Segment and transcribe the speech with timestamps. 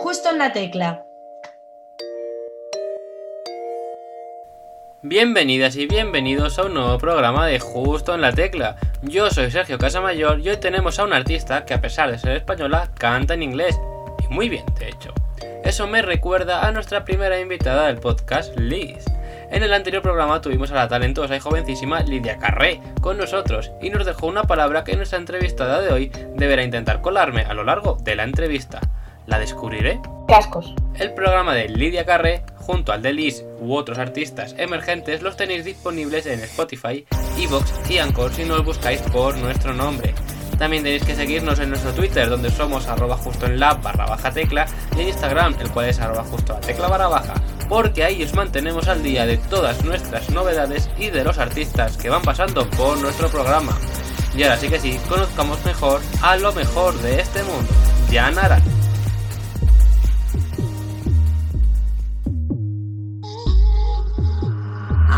[0.00, 1.04] Justo en la tecla.
[5.02, 8.76] Bienvenidas y bienvenidos a un nuevo programa de Justo en la Tecla.
[9.02, 12.36] Yo soy Sergio Casamayor y hoy tenemos a una artista que a pesar de ser
[12.36, 13.76] española canta en inglés.
[14.24, 15.12] Y muy bien, de hecho.
[15.64, 19.04] Eso me recuerda a nuestra primera invitada del podcast, Liz.
[19.50, 23.90] En el anterior programa tuvimos a la talentosa y jovencísima Lidia Carré con nosotros y
[23.90, 27.98] nos dejó una palabra que nuestra entrevistada de hoy deberá intentar colarme a lo largo
[28.00, 28.80] de la entrevista.
[29.28, 30.00] ¿La descubriré?
[30.26, 30.74] Cascos.
[30.94, 35.66] El programa de Lidia Carré, junto al de Liz u otros artistas emergentes, los tenéis
[35.66, 37.06] disponibles en Spotify,
[37.38, 40.14] Evox y Anchor si no os buscáis por nuestro nombre.
[40.58, 44.32] También tenéis que seguirnos en nuestro Twitter, donde somos arroba justo en la barra baja
[44.32, 44.66] tecla,
[44.96, 47.34] y en Instagram, el cual es arroba justo la tecla barra baja,
[47.68, 52.08] porque ahí os mantenemos al día de todas nuestras novedades y de los artistas que
[52.08, 53.76] van pasando por nuestro programa.
[54.34, 57.70] Y ahora sí que sí, conozcamos mejor a lo mejor de este mundo,
[58.10, 58.77] Jan Aran.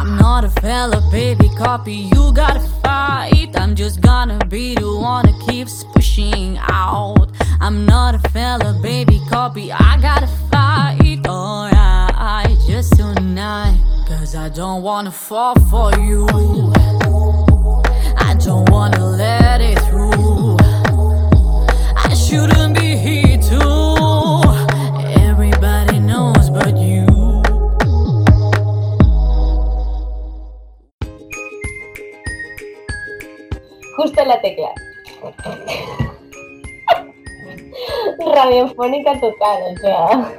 [0.01, 2.09] I'm not a fella, baby, copy.
[2.15, 3.51] You gotta fight.
[3.55, 7.29] I'm just gonna be the one that keeps pushing out.
[7.61, 9.71] I'm not a fella, baby, copy.
[9.71, 11.27] I gotta fight.
[11.29, 13.79] Alright, just tonight.
[14.09, 16.27] Cause I don't wanna fall for you.
[18.17, 19.40] I don't wanna let
[34.31, 34.69] la tecla.
[38.35, 40.33] Radiofónica total, o sea.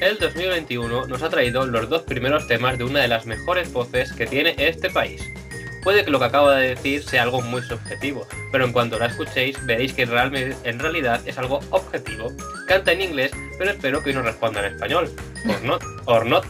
[0.00, 4.12] El 2021 nos ha traído los dos primeros temas de una de las mejores voces
[4.12, 5.22] que tiene este país.
[5.82, 9.06] Puede que lo que acabo de decir sea algo muy subjetivo, pero en cuanto la
[9.06, 12.32] escuchéis veréis que realmente, en realidad es algo objetivo.
[12.66, 15.10] Canta en inglés, pero espero que hoy nos responda en español.
[15.48, 16.44] Or not, or not.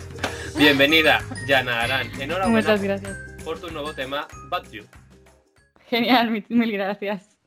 [0.57, 2.11] Bienvenida, Yana Arán.
[2.19, 3.26] Enhorabuena Muchas gracias.
[3.47, 4.83] Por tu nuevo tema, But You.
[5.89, 7.39] Genial, mil, mil gracias.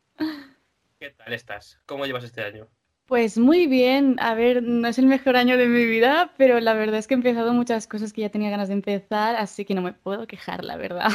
[0.97, 1.77] ¿Qué tal estás?
[1.85, 2.69] ¿Cómo llevas este año?
[3.05, 6.73] Pues muy bien, a ver, no es el mejor año de mi vida, pero la
[6.73, 9.73] verdad es que he empezado muchas cosas que ya tenía ganas de empezar, así que
[9.73, 11.11] no me puedo quejar, la verdad.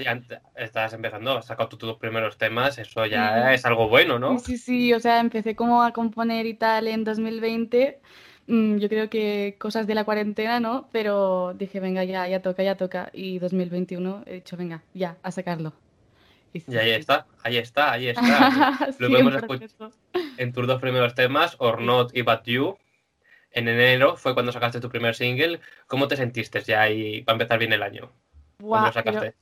[0.00, 0.18] Ya
[0.56, 4.38] estás empezando, has sacado tus primeros temas, eso ya es algo bueno, ¿no?
[4.38, 8.00] Sí, sí, o sea, empecé como a componer y tal en 2020,
[8.46, 10.88] mm, yo creo que cosas de la cuarentena, ¿no?
[10.92, 15.30] Pero dije, venga, ya, ya toca, ya toca, y 2021 he dicho, venga, ya, a
[15.30, 15.72] sacarlo.
[16.52, 18.92] Y sí, Y ahí sí, está, ahí está, ahí está.
[18.92, 18.96] sí.
[18.98, 19.92] Lo podemos 100%.
[20.38, 22.76] en tus dos primeros temas, Or Not y But You.
[23.50, 25.60] En enero fue cuando sacaste tu primer single.
[25.86, 28.10] ¿Cómo te sentiste ya ahí para empezar bien el año?
[28.92, 29.20] Sacaste.
[29.20, 29.32] pero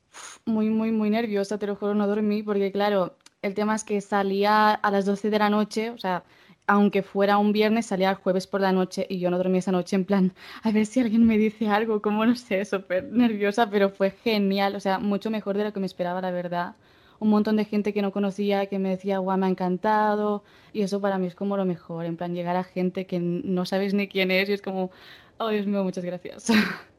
[0.44, 4.00] muy, muy, muy nerviosa, te lo juro, no dormí, porque claro, el tema es que
[4.00, 6.24] salía a las 12 de la noche, o sea,
[6.66, 9.72] aunque fuera un viernes, salía el jueves por la noche y yo no dormí esa
[9.72, 13.68] noche en plan, a ver si alguien me dice algo, como no sé, súper nerviosa,
[13.70, 16.76] pero fue genial, o sea, mucho mejor de lo que me esperaba, la verdad.
[17.18, 20.82] Un montón de gente que no conocía que me decía, guau, me ha encantado, y
[20.82, 23.94] eso para mí es como lo mejor, en plan, llegar a gente que no sabes
[23.94, 24.90] ni quién es y es como,
[25.38, 26.50] oh Dios mío, muchas gracias.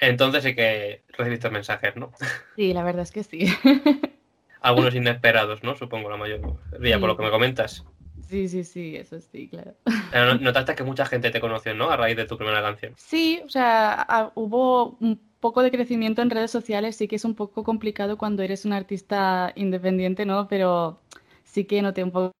[0.00, 2.10] Entonces sí que recibiste mensajes, ¿no?
[2.56, 3.46] Sí, la verdad es que sí.
[4.60, 5.76] Algunos inesperados, ¿no?
[5.76, 7.84] Supongo la mayoría, por lo que me comentas.
[8.30, 9.74] Sí, sí, sí, eso sí, claro.
[10.40, 11.90] Notaste que mucha gente te conoció, ¿no?
[11.90, 12.94] A raíz de tu primera canción.
[12.96, 17.24] Sí, o sea, a- hubo un poco de crecimiento en redes sociales, sí que es
[17.24, 20.46] un poco complicado cuando eres un artista independiente, ¿no?
[20.48, 21.00] Pero
[21.44, 22.32] sí que noté un poco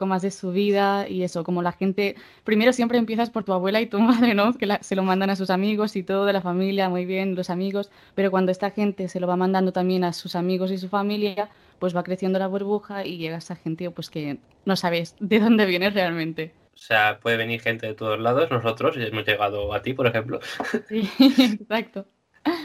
[0.00, 3.80] más de su vida y eso, como la gente, primero siempre empiezas por tu abuela
[3.80, 3.98] y tu
[4.30, 4.52] madre, ¿no?
[4.54, 7.34] Que la- se lo mandan a sus amigos y todo de la familia, muy bien,
[7.34, 10.78] los amigos, pero cuando esta gente se lo va mandando también a sus amigos y
[10.78, 15.16] su familia, pues va creciendo la burbuja y llegas a gente pues que no sabes
[15.20, 16.52] de dónde vienes realmente.
[16.74, 18.50] O sea, puede venir gente de todos lados.
[18.50, 20.40] Nosotros hemos llegado a ti, por ejemplo.
[20.88, 22.06] Sí, exacto.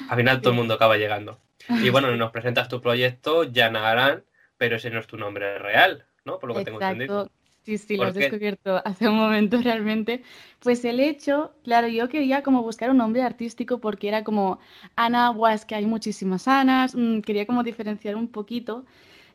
[0.09, 1.39] Al final todo el mundo acaba llegando.
[1.69, 4.23] Y bueno, nos presentas tu proyecto, Yana Aran,
[4.57, 6.39] pero ese no es tu nombre real, ¿no?
[6.39, 7.29] Por lo que tengo entendido.
[7.63, 8.15] Sí, sí, lo ¿Por has qué?
[8.15, 10.23] descubierto hace un momento realmente.
[10.61, 14.59] Pues el hecho, claro, yo quería como buscar un nombre artístico porque era como
[14.95, 18.85] Ana, buah, es que hay muchísimas Anas, mm, quería como diferenciar un poquito.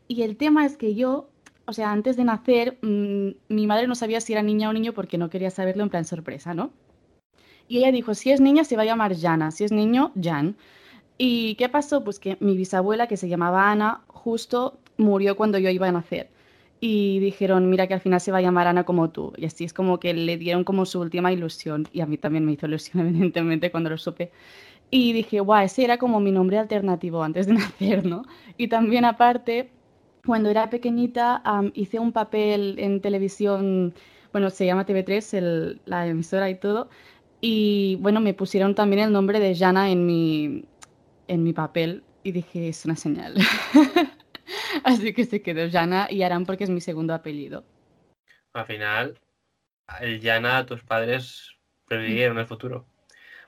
[0.08, 1.31] Y el tema es que yo,
[1.67, 4.93] o sea, antes de nacer, mm, mi madre no sabía si era niña o niño
[4.94, 6.72] porque no quería saberlo en plan sorpresa, ¿no?
[7.69, 10.56] Y ella dijo, si es niña se va a llamar Jana, si es niño, Jan.
[11.19, 12.05] ¿Y qué pasó?
[12.05, 16.31] Pues que mi bisabuela, que se llamaba Ana, justo murió cuando yo iba a nacer.
[16.81, 19.32] Y dijeron, mira que al final se va a llamar Ana como tú.
[19.37, 21.87] Y así es como que le dieron como su última ilusión.
[21.93, 24.32] Y a mí también me hizo ilusión, evidentemente, cuando lo supe.
[24.90, 28.23] Y dije, guau, ese era como mi nombre alternativo antes de nacer, ¿no?
[28.56, 29.73] Y también aparte,
[30.25, 33.94] cuando era pequeñita am, hice un papel en televisión,
[34.32, 36.88] bueno, se llama TV3, el- la emisora y todo,
[37.40, 40.64] y bueno, me pusieron también el nombre de Jana en mi,
[41.29, 43.34] en mi papel y dije, es una señal.
[44.84, 47.64] Así que se quedó Jana y Aran porque es mi segundo apellido.
[48.52, 49.19] Al final,
[50.00, 51.56] el Yana, tus padres
[51.87, 52.87] previvieron el futuro.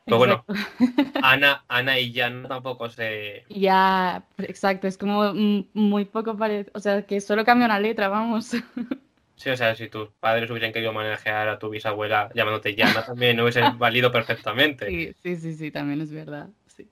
[0.04, 1.20] Pero bueno, Exacto.
[1.22, 3.44] Ana, Ana y Yana tampoco se.
[3.48, 8.52] Ya, exacto, es como muy poco parecido, o sea, que solo cambia una letra, vamos.
[9.38, 13.40] Sí, o sea, si tus padres hubiesen querido manejar a tu bisabuela llamándote Yana, también
[13.40, 14.86] hubiese valido perfectamente.
[14.88, 16.90] Sí, sí, sí, sí, también es verdad, sí.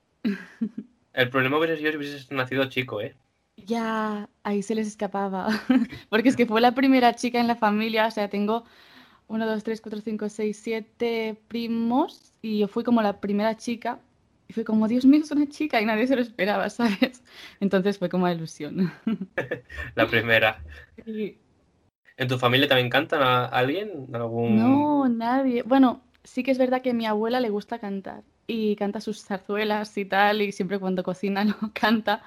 [1.13, 3.17] El problema hubiese sido si hubieses nacido chico, ¿eh?
[3.57, 5.49] Ya, ahí se les escapaba.
[6.11, 8.07] Porque es que fue la primera chica en la familia.
[8.07, 8.65] O sea, tengo
[9.29, 12.35] uno, dos, tres, cuatro, cinco, seis, siete primos.
[12.43, 13.99] Y yo fui como la primera chica.
[14.49, 15.81] Y fue como, Dios mío, es una chica.
[15.81, 17.25] Y nadie se lo esperaba, ¿sabes?
[17.61, 18.93] Entonces fue como la ilusión.
[19.95, 20.63] La primera.
[22.17, 24.07] ¿En tu familia también cantan a alguien?
[24.13, 24.57] ¿Algún...
[24.57, 25.63] No, nadie.
[25.63, 28.23] Bueno, sí que es verdad que a mi abuela le gusta cantar.
[28.47, 30.43] Y canta sus zarzuelas y tal.
[30.43, 32.23] Y siempre cuando cocina lo canta.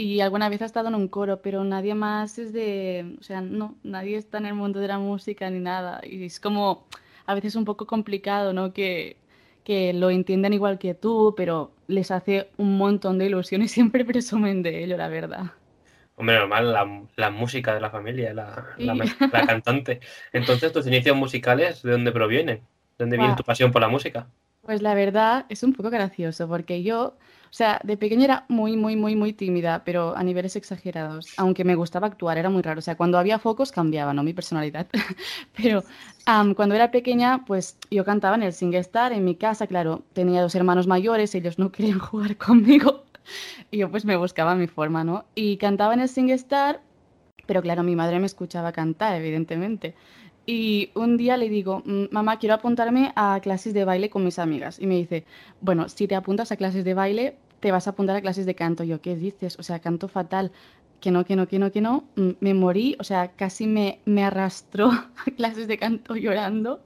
[0.00, 3.40] Y alguna vez ha estado en un coro, pero nadie más es de, o sea,
[3.40, 6.00] no, nadie está en el mundo de la música ni nada.
[6.04, 6.86] Y es como
[7.26, 8.72] a veces un poco complicado, ¿no?
[8.72, 9.16] Que,
[9.64, 14.04] que lo entiendan igual que tú, pero les hace un montón de ilusión y siempre
[14.04, 15.52] presumen de ello, la verdad.
[16.16, 19.16] Hombre, normal, la, la música de la familia, la, la, Sí.
[19.30, 20.00] la cantante.
[20.32, 22.58] Entonces, tus inicios musicales, ¿de dónde provienen?
[22.58, 22.64] ¿De
[23.04, 23.36] dónde viene Buah.
[23.36, 24.28] tu pasión por la música?
[24.62, 27.16] Pues la verdad es un poco gracioso porque yo,
[27.50, 31.32] o sea, de pequeña era muy, muy, muy, muy tímida, pero a niveles exagerados.
[31.38, 32.80] Aunque me gustaba actuar, era muy raro.
[32.80, 34.22] O sea, cuando había focos cambiaba, ¿no?
[34.22, 34.86] Mi personalidad.
[35.56, 35.82] Pero
[36.56, 40.02] cuando era pequeña, pues yo cantaba en el SingStar en mi casa, claro.
[40.12, 43.04] Tenía dos hermanos mayores, ellos no querían jugar conmigo.
[43.70, 45.24] Y yo pues me buscaba mi forma, ¿no?
[45.34, 46.82] Y cantaba en el SingStar,
[47.46, 49.94] pero claro, mi madre me escuchaba cantar, evidentemente.
[50.50, 54.38] Y un día le digo, "Mm, mamá, quiero apuntarme a clases de baile con mis
[54.38, 54.78] amigas.
[54.80, 55.26] Y me dice,
[55.60, 58.54] bueno, si te apuntas a clases de baile, te vas a apuntar a clases de
[58.54, 58.82] canto.
[58.82, 59.58] Yo, ¿qué dices?
[59.58, 60.50] O sea, canto fatal.
[61.00, 62.04] Que no, que no, que no, que no.
[62.16, 64.90] Mm, Me morí, o sea, casi me, me arrastró
[65.26, 66.80] a clases de canto llorando,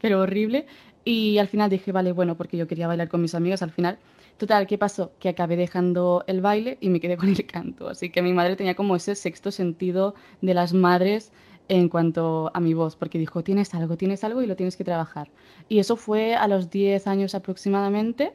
[0.00, 0.64] pero horrible.
[1.04, 3.98] Y al final dije, vale, bueno, porque yo quería bailar con mis amigas al final.
[4.38, 5.12] Total, ¿qué pasó?
[5.18, 7.88] Que acabé dejando el baile y me quedé con el canto.
[7.90, 11.30] Así que mi madre tenía como ese sexto sentido de las madres
[11.76, 14.84] en cuanto a mi voz, porque dijo, tienes algo, tienes algo y lo tienes que
[14.84, 15.30] trabajar.
[15.68, 18.32] Y eso fue a los 10 años aproximadamente.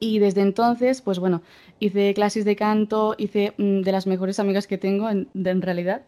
[0.00, 1.42] Y desde entonces, pues bueno,
[1.80, 5.62] hice clases de canto, hice mm, de las mejores amigas que tengo en, de- en
[5.62, 6.02] realidad.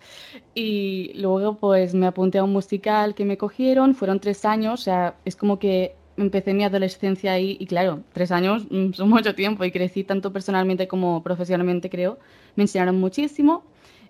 [0.55, 4.85] Y luego pues me apunté a un musical que me cogieron, fueron tres años, o
[4.85, 9.35] sea, es como que empecé mi adolescencia ahí y claro, tres años mm, son mucho
[9.35, 12.19] tiempo y crecí tanto personalmente como profesionalmente, creo.
[12.57, 13.65] Me enseñaron muchísimo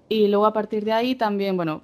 [0.08, 1.82] y luego a partir de ahí también, bueno,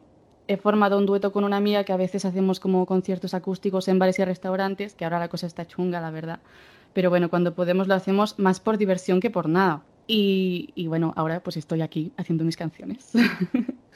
[0.48, 3.98] he formado un dueto con una amiga que a veces hacemos como conciertos acústicos en
[3.98, 6.40] bares y restaurantes, que ahora la cosa está chunga, la verdad.
[6.92, 9.82] Pero bueno, cuando podemos lo hacemos más por diversión que por nada.
[10.06, 13.12] Y, y bueno, ahora pues estoy aquí haciendo mis canciones.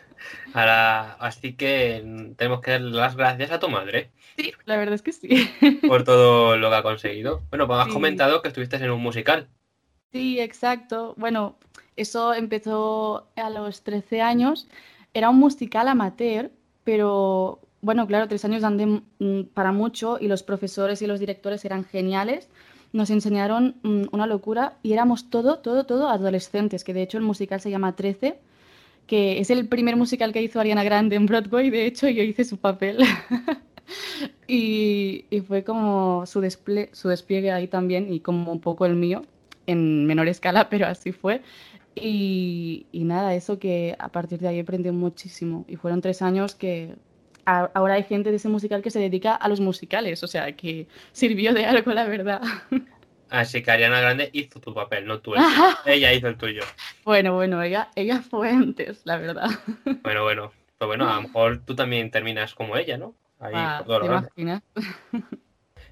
[0.54, 5.02] Ahora, así que tenemos que darle las gracias a tu madre Sí, la verdad es
[5.02, 5.28] que sí.
[5.86, 7.42] por todo lo que ha conseguido.
[7.50, 7.92] Bueno, pues has Sí.
[7.92, 9.48] comentado que estuviste en un musical.
[10.12, 11.14] Sí, exacto.
[11.16, 11.58] Bueno,
[11.96, 14.68] eso empezó a los 13 años.
[15.18, 16.50] Era un musical amateur,
[16.84, 18.86] pero bueno, claro, tres años dan de-
[19.18, 22.48] mm, para mucho y los profesores y los directores eran geniales.
[22.92, 27.24] Nos enseñaron mm, una locura y éramos todo, todo, todo adolescentes, que de hecho el
[27.24, 28.38] musical se llama 13,
[29.06, 32.44] que es el primer musical que hizo Ariana Grande en Broadway, de hecho yo hice
[32.44, 32.98] su papel.
[34.48, 38.94] Y, y fue como su, desple- su despliegue ahí también y como un poco el
[38.94, 39.22] mío,
[39.66, 41.42] en menor escala, pero así fue.
[41.96, 45.64] Y, y nada, eso que a partir de ahí aprendí muchísimo.
[45.66, 46.94] Y fueron tres años que
[47.46, 50.52] a- ahora hay gente de ese musical que se dedica a los musicales, o sea,
[50.54, 52.42] que sirvió de algo, la verdad.
[53.30, 55.42] Así que Ariana Grande hizo tu papel, no tú el.
[55.84, 56.62] Ella hizo el tuyo.
[57.04, 59.48] Bueno, bueno, ella, ella fue antes, la verdad.
[60.02, 60.52] Bueno, bueno.
[60.78, 63.14] Pues bueno, a lo mejor tú también terminas como ella, ¿no?
[63.40, 64.62] Ahí, Ah, por todo ¿te imaginas?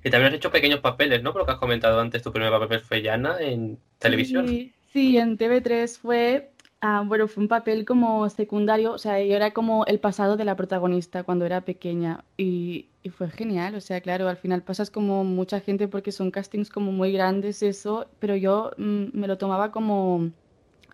[0.05, 1.33] Y también has hecho pequeños papeles, ¿no?
[1.33, 4.47] Por lo que has comentado antes, tu primer papel fue Yana en televisión.
[4.47, 9.37] Sí, sí, en TV3 fue, ah, bueno, fue un papel como secundario, o sea, yo
[9.37, 13.83] era como el pasado de la protagonista cuando era pequeña y, y fue genial, o
[13.83, 18.09] sea, claro, al final pasas como mucha gente porque son castings como muy grandes, eso,
[18.21, 20.31] pero yo mm, me lo tomaba como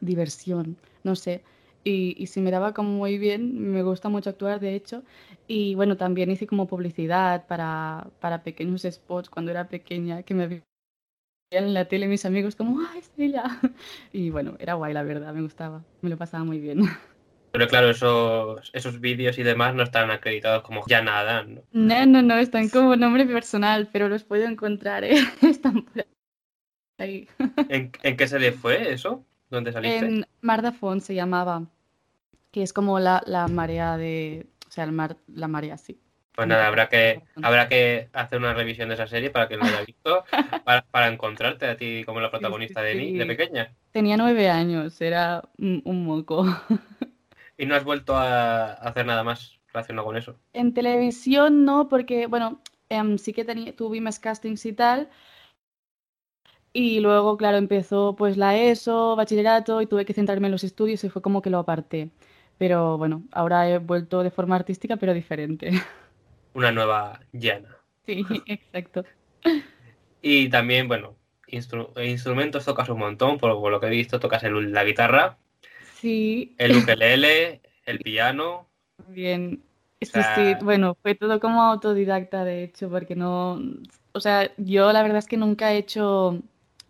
[0.00, 1.44] diversión, no sé.
[1.84, 5.04] Y, y se me daba como muy bien, me gusta mucho actuar, de hecho.
[5.48, 10.62] Y bueno, también hice como publicidad para, para pequeños spots cuando era pequeña, que me
[11.50, 13.44] en la tele mis amigos como, ¡ay, es ella!
[14.12, 16.82] Y bueno, era guay, la verdad, me gustaba, me lo pasaba muy bien.
[17.52, 21.62] Pero claro, esos, esos vídeos y demás no están acreditados como ya nada, ¿no?
[21.72, 25.16] No, no, no, están como nombre personal, pero los puedo encontrar, ¿eh?
[25.42, 26.04] Están por
[26.98, 27.28] ahí.
[27.68, 29.24] ¿En, en qué serie fue eso?
[29.48, 30.06] ¿Dónde saliste?
[30.06, 31.66] En Mar de Font se llamaba,
[32.52, 34.46] que es como la, la marea de...
[34.68, 35.98] O sea, el mar, la marea, sí.
[36.34, 39.64] Pues nada, habrá que, habrá que hacer una revisión de esa serie para que lo
[39.66, 40.24] haya visto,
[40.64, 43.26] para, para encontrarte a ti como la protagonista de, ni- de sí.
[43.26, 43.74] pequeña.
[43.92, 46.44] Tenía nueve años, era un, un moco.
[47.56, 50.40] Y no has vuelto a hacer nada más relacionado con eso.
[50.52, 55.08] En televisión no, porque, bueno, em, sí que tenía, tuve más castings y tal.
[56.72, 61.02] Y luego, claro, empezó pues la ESO, bachillerato, y tuve que centrarme en los estudios
[61.04, 62.10] y fue como que lo aparté.
[62.58, 65.70] Pero bueno, ahora he vuelto de forma artística, pero diferente.
[66.54, 67.76] Una nueva llana.
[68.06, 69.04] Sí, exacto.
[70.22, 71.16] Y también, bueno,
[71.48, 75.38] instru- instrumentos tocas un montón, por, por lo que he visto, tocas el- la guitarra,
[76.00, 78.68] Sí, el ukelele, el piano.
[79.08, 79.62] bien.
[80.02, 83.60] Sí, sea- sí, bueno, fue todo como autodidacta, de hecho, porque no,
[84.12, 86.40] o sea, yo la verdad es que nunca he hecho,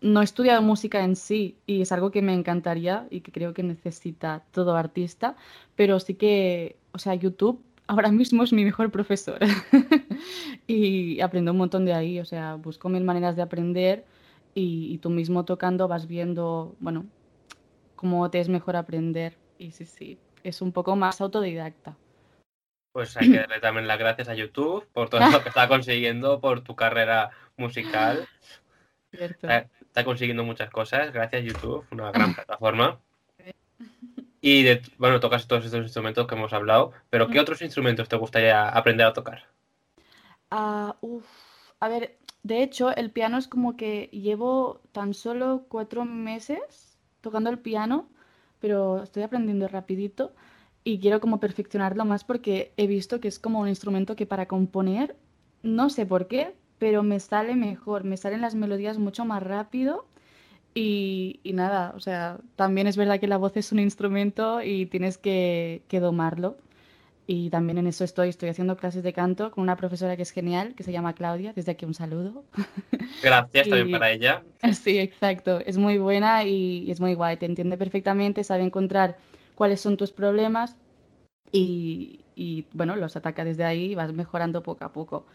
[0.01, 3.53] no he estudiado música en sí y es algo que me encantaría y que creo
[3.53, 5.35] que necesita todo artista,
[5.75, 9.39] pero sí que, o sea, YouTube ahora mismo es mi mejor profesor
[10.67, 14.05] y aprendo un montón de ahí, o sea, busco mil maneras de aprender
[14.55, 17.05] y, y tú mismo tocando vas viendo, bueno,
[17.97, 21.97] cómo te es mejor aprender y sí, sí, es un poco más autodidacta.
[22.93, 26.39] Pues hay que darle también las gracias a YouTube por todo lo que está consiguiendo,
[26.39, 28.25] por tu carrera musical.
[29.09, 29.47] ¿cierto?
[29.47, 33.01] Está, está consiguiendo muchas cosas, gracias YouTube, una gran plataforma.
[34.41, 38.17] Y de- bueno, tocas todos estos instrumentos que hemos hablado, pero ¿qué otros instrumentos te
[38.17, 39.45] gustaría aprender a tocar?
[40.49, 41.25] Ah, uf,
[41.79, 47.49] A ver, de hecho, el piano es como que llevo tan solo cuatro meses tocando
[47.49, 48.09] el piano,
[48.59, 50.33] pero estoy aprendiendo rapidito
[50.83, 54.47] y quiero como perfeccionarlo más porque he visto que es como un instrumento que para
[54.47, 55.15] componer,
[55.63, 60.05] no sé por qué, pero me sale mejor, me salen las melodías mucho más rápido
[60.73, 64.85] y, y nada, o sea, también es verdad que la voz es un instrumento y
[64.85, 66.57] tienes que, que domarlo.
[67.27, 70.31] Y también en eso estoy, estoy haciendo clases de canto con una profesora que es
[70.31, 72.43] genial, que se llama Claudia, desde aquí un saludo.
[73.23, 74.43] Gracias también para ella.
[74.73, 79.17] Sí, exacto, es muy buena y, y es muy guay, te entiende perfectamente, sabe encontrar
[79.55, 80.75] cuáles son tus problemas
[81.51, 85.25] y, y, bueno, los ataca desde ahí y vas mejorando poco a poco.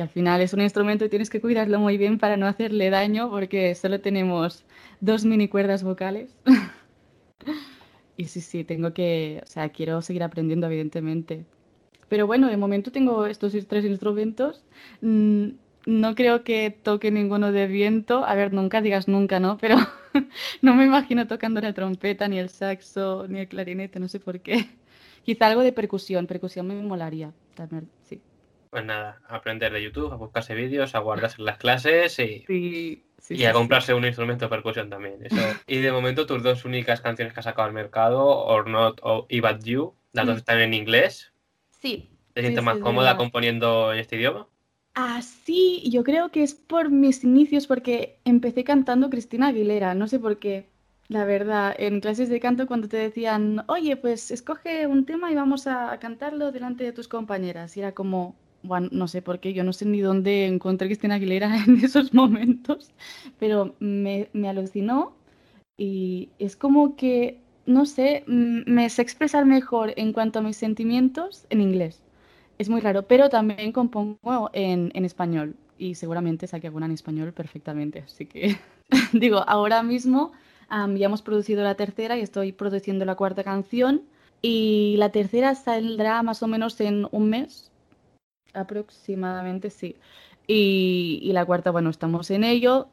[0.00, 2.88] Que al final es un instrumento y tienes que cuidarlo muy bien para no hacerle
[2.88, 4.64] daño porque solo tenemos
[5.02, 6.34] dos mini cuerdas vocales.
[8.16, 11.46] Y sí, sí, tengo que, o sea, quiero seguir aprendiendo, evidentemente.
[12.08, 14.64] Pero bueno, de momento tengo estos tres instrumentos.
[15.02, 15.50] Mm,
[15.86, 18.24] No creo que toque ninguno de viento.
[18.26, 19.58] A ver, nunca digas nunca, ¿no?
[19.58, 19.76] Pero
[20.62, 24.40] no me imagino tocando la trompeta, ni el saxo, ni el clarinete, no sé por
[24.40, 24.70] qué.
[25.24, 27.90] Quizá algo de percusión, percusión me molaría también.
[28.70, 33.04] Pues nada, a aprender de YouTube, a buscarse vídeos, a guardarse las clases y, Sí,
[33.18, 33.52] sí, y sí, a sí.
[33.52, 35.24] comprarse un instrumento de percusión también.
[35.24, 35.40] Eso.
[35.66, 39.26] Y de momento tus dos únicas canciones que has sacado al mercado, Or Not o
[39.28, 40.38] But You, las dos Mm.
[40.38, 41.32] están en inglés.
[41.70, 42.10] Sí.
[42.32, 44.48] ¿Te sientes sí, más cómoda componiendo en este idioma?
[44.94, 50.06] Ah, sí, yo creo que es por mis inicios, porque empecé cantando Cristina Aguilera, no
[50.08, 50.68] sé por qué.
[51.08, 55.34] La verdad, en clases de canto cuando te decían, oye, pues escoge un tema y
[55.34, 57.76] vamos a, a cantarlo delante de tus compañeras.
[57.76, 61.56] Y era como, no sé por qué, yo no sé ni dónde encontré Cristina Aguilera
[61.66, 62.90] en esos momentos,
[63.38, 65.14] pero me, me alucinó
[65.76, 71.46] y es como que, no sé, me sé expresar mejor en cuanto a mis sentimientos
[71.50, 72.02] en inglés.
[72.58, 77.32] Es muy raro, pero también compongo en, en español y seguramente saque alguna en español
[77.32, 78.00] perfectamente.
[78.00, 78.58] Así que
[79.14, 80.32] digo, ahora mismo
[80.70, 84.02] ya hemos producido la tercera y estoy produciendo la cuarta canción
[84.42, 87.69] y la tercera saldrá más o menos en un mes,
[88.54, 89.96] aproximadamente, sí.
[90.46, 92.88] Y, y la cuarta, bueno, estamos en ello.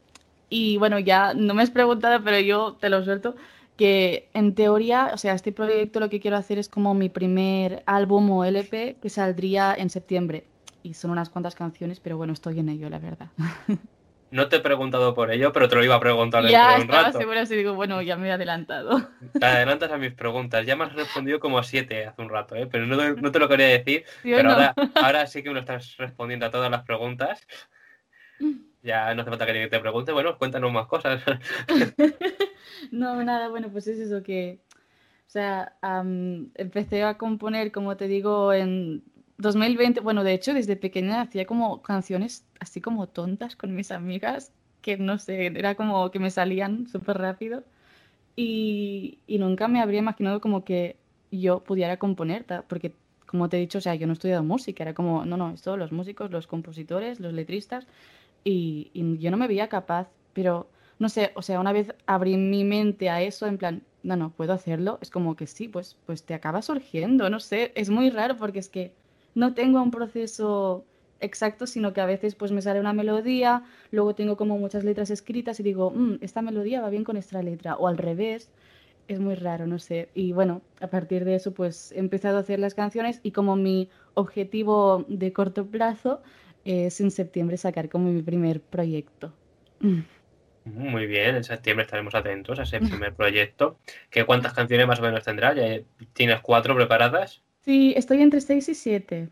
[0.50, 3.36] Y bueno, ya no me has preguntado, pero yo te lo suelto
[3.78, 7.84] que en teoría, o sea, este proyecto lo que quiero hacer es como mi primer
[7.86, 10.46] álbum o LP que saldría en septiembre.
[10.84, 13.30] Y son unas cuantas canciones, pero bueno, estoy en ello, la verdad.
[14.32, 16.76] No te he preguntado por ello, pero te lo iba a preguntar dentro Ya de
[16.76, 17.20] un estaba rato.
[17.20, 19.10] segura si digo, bueno, ya me he adelantado.
[19.40, 20.66] Te adelantas a mis preguntas.
[20.66, 22.68] Ya me has respondido como a siete hace un rato, ¿eh?
[22.70, 24.04] pero no, te- no te lo quería decir.
[24.24, 24.54] ¿Sí o Pero no?
[24.56, 27.48] ahora, ahora sí que me lo estás respondiendo a todas las preguntas.
[28.84, 30.12] Ya no hace falta que te pregunte.
[30.12, 31.22] Bueno, cuéntanos más cosas.
[32.92, 38.08] No, nada, bueno, pues es eso que, o sea, am, empecé a componer, como te
[38.08, 39.04] digo, en
[39.38, 44.52] 2020, bueno, de hecho, desde pequeña hacía como canciones así como tontas con mis amigas,
[44.82, 47.64] que no sé, era como que me salían súper rápido.
[48.36, 50.98] Y, y nunca me habría imaginado como que
[51.32, 52.94] yo pudiera componer, porque
[53.26, 55.52] como te he dicho, o sea, yo no he estudiado música, era como, no, no,
[55.54, 57.88] esto los músicos, los compositores, los letristas,
[58.44, 62.38] y, y yo no me veía capaz, pero no sé, o sea, una vez abrí
[62.38, 65.98] mi mente a eso, en plan, no, no, puedo hacerlo, es como que sí, pues,
[66.06, 68.94] pues te acaba surgiendo, no sé, es muy raro porque es que
[69.38, 70.86] no tengo un proceso
[71.20, 75.10] exacto, sino que a veces pues me sale una melodía, luego tengo como muchas letras
[75.12, 78.52] escritas y digo, "Mm, esta melodía va bien con esta letra, o al revés,
[79.08, 80.10] es muy raro, no sé.
[80.16, 83.56] Y bueno, a partir de eso pues he empezado a hacer las canciones y como
[83.56, 86.22] mi objetivo de corto plazo
[86.66, 89.34] es en septiembre sacar como mi primer proyecto.
[89.82, 90.02] Mm.
[90.66, 93.80] Muy bien, en septiembre estaremos atentos a ese primer proyecto.
[94.12, 95.54] ¿Qué cuántas canciones más o menos tendrá?
[95.56, 97.44] ¿Ya tienes cuatro preparadas?
[97.68, 99.30] Sí, estoy entre 6 y 7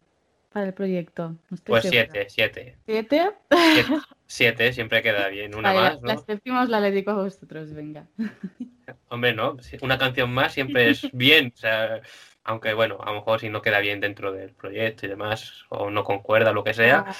[0.51, 1.29] para el proyecto.
[1.49, 2.05] No Pues segura.
[2.11, 2.77] siete, siete.
[2.85, 3.31] ¿Siete?
[3.49, 3.85] Siete,
[4.27, 5.55] siete, siempre queda bien.
[5.55, 6.07] Una Vale, más, ¿no?
[6.09, 8.05] la séptima la dedico a vosotros, venga.
[9.07, 12.01] Hombre, no, una canción más siempre es bien, o sea,
[12.43, 15.89] aunque bueno, a lo mejor si no queda bien dentro del proyecto y demás, o
[15.89, 17.05] no concuerda, lo que sea.
[17.07, 17.15] Ah,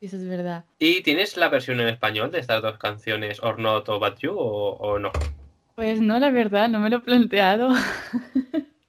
[0.00, 0.64] eso es verdad.
[0.78, 4.34] ¿Y tienes la versión en español de estas dos canciones, Or Not o But You,
[4.38, 5.10] o, o no?
[5.74, 7.70] Pues no, la verdad, no me lo he planteado.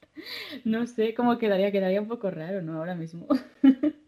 [0.65, 2.77] No sé cómo quedaría, quedaría un poco raro, ¿no?
[2.77, 3.27] Ahora mismo.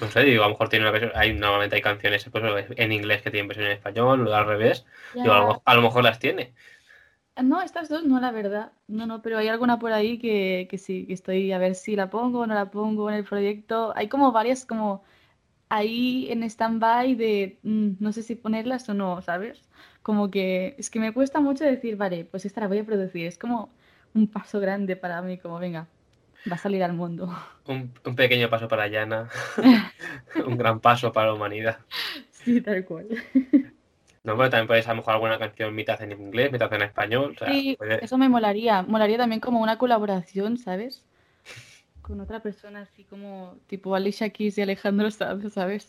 [0.00, 2.90] No sé, digo, a lo mejor tiene una versión, hay, normalmente hay canciones pues, en
[2.90, 4.84] inglés que tienen versión en español, o al revés,
[5.14, 6.52] digo, a, lo, a mejor las tiene.
[7.42, 8.72] No, estas dos no, la verdad.
[8.86, 11.96] No, no, pero hay alguna por ahí que, que sí, que estoy a ver si
[11.96, 13.92] la pongo o no la pongo en el proyecto.
[13.96, 15.04] Hay como varias como
[15.68, 19.68] ahí en stand-by de mm, no sé si ponerlas o no, ¿sabes?
[20.02, 23.26] Como que es que me cuesta mucho decir, vale, pues esta la voy a producir.
[23.26, 23.70] Es como
[24.14, 25.88] un paso grande para mí, como venga,
[26.50, 27.28] va a salir al mundo.
[27.66, 29.28] Un, un pequeño paso para Yana,
[30.46, 31.78] un gran paso para la humanidad.
[32.30, 33.08] Sí, tal cual.
[34.22, 37.32] No, pero también puedes a lo mejor alguna canción mitad en inglés, mitad en español.
[37.34, 38.82] O sea, Sí, puede- eso me molaría.
[38.82, 41.04] Molaría también como una colaboración, ¿sabes?
[42.02, 45.88] Con otra persona así como tipo Alicia Keys y Alejandro Sanz, ¿sabes?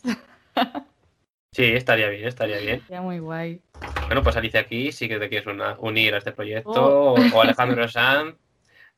[1.52, 2.80] sí, estaría bien, estaría bien.
[2.82, 3.60] Sería muy guay.
[4.06, 7.14] Bueno, pues Alicia aquí sí que te quieres una- unir a este proyecto, Oh.
[7.14, 8.34] o, o Alejandro Sanz,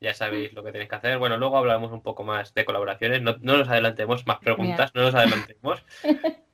[0.00, 1.18] ya sabéis lo que tenéis que hacer.
[1.18, 5.02] Bueno, luego hablaremos un poco más de colaboraciones, no, no nos adelantemos más preguntas, no
[5.02, 5.84] nos adelantemos.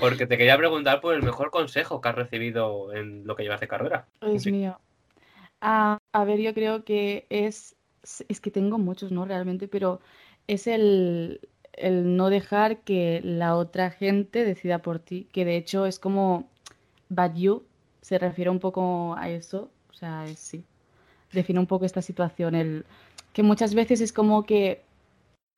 [0.00, 3.60] Porque te quería preguntar por el mejor consejo que has recibido en lo que llevas
[3.60, 4.08] de carrera.
[4.20, 4.50] Dios Sí.
[4.52, 4.78] mío.
[5.60, 7.76] Ah, a ver, yo creo que es,
[8.28, 9.24] es que tengo muchos, ¿no?
[9.24, 10.00] Realmente, pero
[10.48, 11.40] es el,
[11.72, 16.50] el no dejar que la otra gente decida por ti, que de hecho es como
[17.08, 17.64] Bad You,
[18.02, 20.64] se refiere un poco a eso, o sea, es, sí,
[21.34, 22.84] define un poco esta situación, el
[23.32, 24.82] que muchas veces es como que,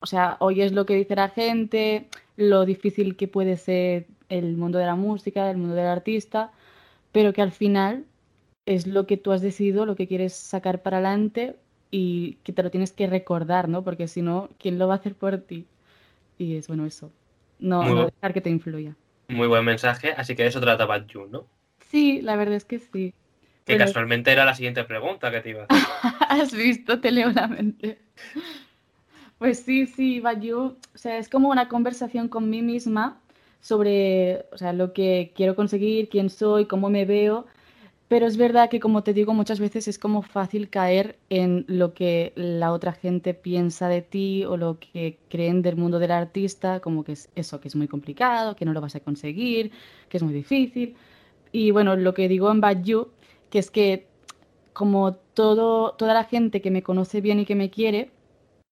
[0.01, 4.79] o sea, oyes lo que dice la gente, lo difícil que puede ser el mundo
[4.79, 6.51] de la música, el mundo del artista,
[7.11, 8.05] pero que al final
[8.65, 11.55] es lo que tú has decidido, lo que quieres sacar para adelante
[11.89, 13.83] y que te lo tienes que recordar, ¿no?
[13.83, 15.65] Porque si no, ¿quién lo va a hacer por ti?
[16.37, 17.11] Y es bueno eso,
[17.59, 18.95] no, dejar que te influya.
[19.29, 21.45] Muy buen mensaje, así que de eso trata Bad You, ¿no?
[21.89, 23.13] Sí, la verdad es que sí.
[23.67, 25.87] Que casualmente era la siguiente pregunta que te iba a hacer.
[26.29, 27.99] Has visto, te leo la mente.
[29.37, 33.19] Pues sí, sí, Bayu, o sea, es como una conversación con mí misma
[33.59, 37.45] sobre, o sea, lo que quiero conseguir, quién soy, cómo me veo,
[38.07, 41.93] pero es verdad que, como te digo, muchas veces es como fácil caer en lo
[41.93, 46.79] que la otra gente piensa de ti o lo que creen del mundo del artista,
[46.79, 49.71] como que es eso, que es muy complicado, que no lo vas a conseguir,
[50.07, 50.95] que es muy difícil.
[51.51, 53.09] Y bueno, lo que digo en Bad You,
[53.49, 54.07] que es que
[54.73, 58.11] como todo, toda la gente que me conoce bien y que me quiere,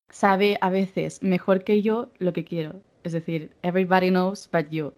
[0.10, 2.82] sabe a veces mejor que yo lo que quiero.
[3.04, 4.94] Es decir, everybody knows but you.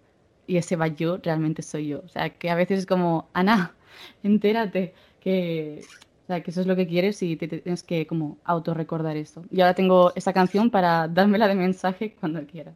[0.47, 2.01] Y ese but you realmente soy yo.
[2.05, 3.75] O sea, que a veces es como, Ana,
[4.23, 5.81] entérate que,
[6.23, 9.43] o sea, que eso es lo que quieres y te, tienes que como autorrecordar eso.
[9.51, 12.73] Y ahora tengo esa canción para dármela de mensaje cuando quiera.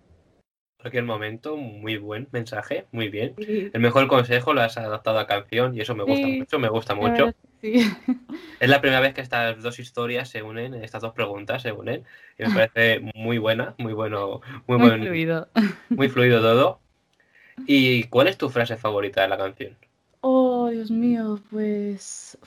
[0.81, 3.35] Cualquier momento, muy buen mensaje, muy bien.
[3.37, 6.59] Sí, El mejor consejo lo has adaptado a canción y eso me gusta Sí, mucho,
[6.59, 7.25] me gusta mucho.
[7.25, 7.95] verdad que sí.
[8.59, 12.05] Es la primera vez que estas dos historias se unen, estas dos preguntas se unen,
[12.37, 15.47] y me parece muy buena, muy bueno, muy, Muy buen- fluido.
[15.89, 16.79] muy fluido todo.
[17.67, 19.77] ¿Y cuál es tu frase favorita de la canción?
[20.23, 22.37] Oh, Dios mío, pues.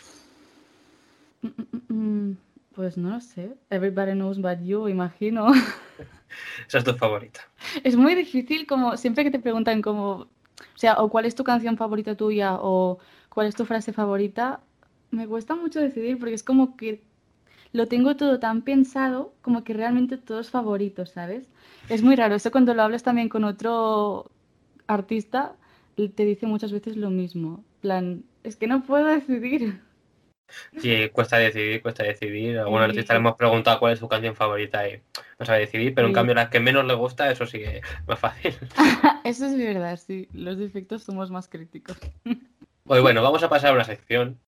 [1.42, 1.48] Mm,
[1.88, 2.36] mm, mm,
[2.74, 3.54] Pues no lo sé.
[3.70, 5.52] Everybody knows but you, imagino.
[6.68, 7.40] Esa es tu favorita.
[7.84, 10.10] Es muy difícil, como siempre que te preguntan, como.
[10.10, 14.60] O sea, o cuál es tu canción favorita tuya, o cuál es tu frase favorita,
[15.10, 17.02] me cuesta mucho decidir porque es como que
[17.72, 21.48] lo tengo todo tan pensado, como que realmente todo es favorito, ¿sabes?
[21.88, 22.34] Es muy raro.
[22.34, 24.30] Eso cuando lo hablas también con otro
[24.86, 25.56] artista,
[25.96, 27.64] te dice muchas veces lo mismo.
[27.80, 29.80] Plan, es que no puedo decidir.
[30.78, 32.58] Sí, cuesta decidir, cuesta decidir.
[32.58, 32.84] A algún Sí.
[32.84, 35.00] artista le hemos preguntado cuál es su canción favorita y
[35.38, 38.18] no sabe decidir, pero en cambio la que menos le gusta, eso sí es más
[38.18, 38.54] fácil.
[39.24, 40.28] Eso es verdad, sí.
[40.34, 41.96] Los defectos somos más críticos.
[42.86, 44.38] Pues bueno, vamos a pasar a una sección.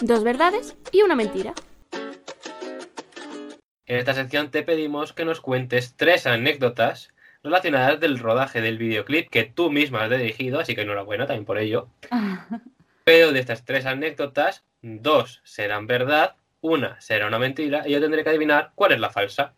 [0.00, 1.52] Dos verdades y una mentira.
[3.84, 9.28] En esta sección te pedimos que nos cuentes tres anécdotas relacionadas del rodaje del videoclip
[9.28, 11.88] que tú misma has dirigido, así que enhorabuena también por ello.
[13.12, 18.24] Pero de estas tres anécdotas, dos serán verdad, una será una mentira y yo tendré
[18.24, 19.52] que adivinar cuál es la falsa.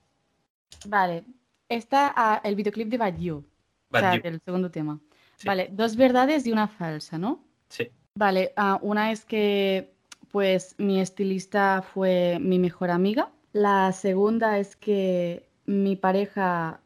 [0.87, 1.23] Vale.
[1.69, 4.21] Está ah, el videoclip de Bad You, o sea, Bad You.
[4.25, 4.99] el segundo tema.
[5.37, 5.47] Sí.
[5.47, 7.45] Vale, dos verdades y una falsa, ¿no?
[7.69, 7.89] Sí.
[8.17, 9.93] Vale, ah, una es que
[10.33, 13.31] pues mi estilista fue mi mejor amiga.
[13.53, 16.81] La segunda es que mi pareja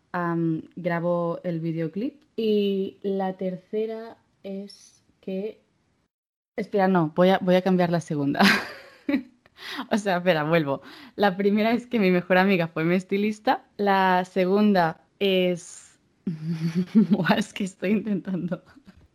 [0.77, 2.21] grabó el videoclip.
[2.37, 5.67] Y la tercera es que...
[6.59, 8.41] Espera, no, voy a, voy a cambiar la segunda.
[9.91, 10.83] O sea, espera, vuelvo.
[11.17, 13.65] La primera es que mi mejor amiga fue mi estilista.
[13.77, 15.99] La segunda es...
[17.37, 18.63] Es que estoy intentando.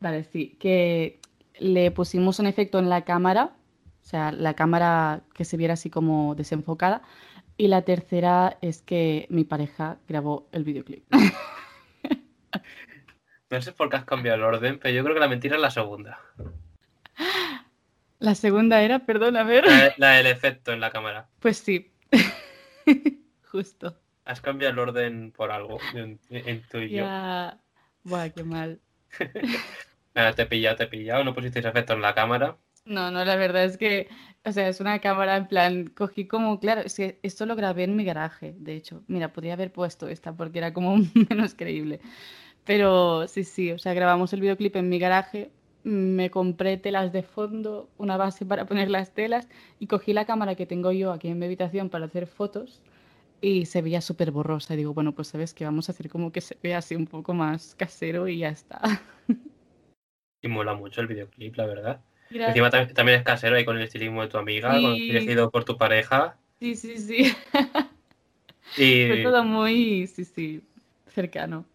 [0.02, 1.20] Vale, sí, que
[1.60, 3.56] le pusimos un efecto en la cámara,
[4.02, 7.04] o sea, la cámara que se viera así como desenfocada.
[7.56, 11.06] Y la tercera es que mi pareja grabó el videoclip.
[13.50, 15.62] No sé por qué has cambiado el orden, pero yo creo que la mentira es
[15.62, 16.20] la segunda.
[18.20, 19.66] La segunda era, perdón, a ver.
[19.66, 21.28] La, la del efecto en la cámara.
[21.40, 21.92] Pues sí.
[23.52, 24.00] Justo.
[24.26, 27.04] Has cambiado el orden por algo en, en tú y yo.
[28.04, 28.80] Buah, qué mal.
[30.14, 31.24] Te he pillado, te he pillado.
[31.24, 32.58] No pusisteis efecto en la cámara.
[32.86, 34.10] No, no, la verdad es que,
[34.44, 37.86] o sea, es una cámara en plan, cogí como, claro, es que esto lo grabé
[37.86, 39.04] en mi garaje, de hecho.
[39.08, 40.98] Mira, podría haber puesto esta porque era como
[41.30, 42.00] menos creíble.
[42.66, 45.52] Pero sí, sí, o sea, grabamos el videoclip en mi garaje,
[45.84, 49.48] me compré telas de fondo, una base para poner las telas
[49.80, 52.82] y cogí la cámara que tengo yo aquí en mi habitación para hacer fotos
[53.42, 54.74] y se veía súper borrosa.
[54.74, 57.08] Y digo, bueno, pues sabes que vamos a hacer como que se vea así un
[57.08, 58.80] poco más casero y ya está.
[60.42, 62.02] Y mola mucho el videoclip, la verdad.
[62.30, 62.48] Gracias.
[62.50, 65.08] Encima tam- también es casero ahí con el estilismo de tu amiga, con- Sí.
[65.12, 66.38] dirigido por tu pareja.
[66.60, 67.34] Sí, sí, sí.
[68.78, 70.62] Y Fue todo muy, sí, sí,
[71.08, 71.66] cercano.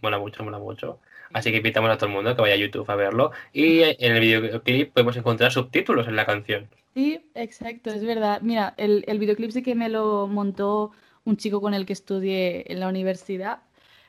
[0.00, 0.98] mola mucho, mola mucho.
[1.34, 3.32] Así que invitamos a todo el mundo que vaya a YouTube a verlo.
[3.52, 6.70] Y en el videoclip podemos encontrar subtítulos en la canción.
[6.94, 8.40] Sí, exacto, es verdad.
[8.42, 10.92] Mira, el, el videoclip sí que me lo montó
[11.24, 13.62] un chico con el que estudié en la universidad,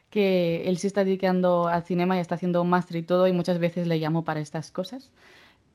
[0.09, 3.33] que él sí está dedicando al cinema y está haciendo un máster y todo, y
[3.33, 5.11] muchas veces le llamo para estas cosas.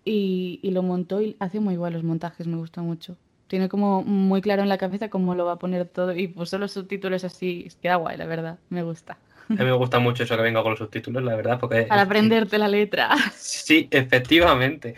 [0.04, 3.16] Y, y lo montó y hace muy igual los montajes, me gusta mucho.
[3.48, 6.58] Tiene como muy claro en la cabeza cómo lo va a poner todo y puso
[6.58, 9.18] los subtítulos así, queda guay, la verdad, me gusta.
[9.50, 11.82] A mí me gusta mucho eso que venga con los subtítulos, la verdad, porque...
[11.82, 13.16] Para aprenderte la letra.
[13.34, 14.94] Sí, efectivamente.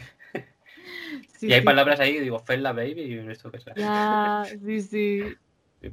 [1.39, 1.65] Sí, y hay sí.
[1.65, 3.75] palabras ahí, digo, Fella Baby y esto que sea.
[3.75, 5.23] Ya, sí, sí.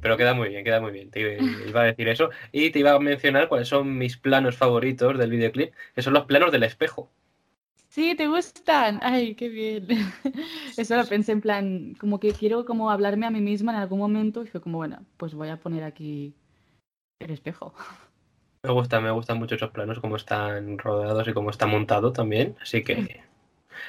[0.00, 1.10] Pero queda muy bien, queda muy bien.
[1.10, 2.30] Te iba a decir eso.
[2.52, 6.26] Y te iba a mencionar cuáles son mis planos favoritos del videoclip, que son los
[6.26, 7.10] planos del espejo.
[7.88, 9.00] Sí, ¿te gustan?
[9.02, 9.88] Ay, qué bien.
[10.76, 13.98] Eso lo pensé en plan, como que quiero como hablarme a mí misma en algún
[13.98, 16.32] momento y fue como, bueno, pues voy a poner aquí
[17.18, 17.74] el espejo.
[18.62, 22.56] Me gustan, me gustan mucho esos planos, cómo están rodados y cómo está montado también.
[22.60, 23.22] Así que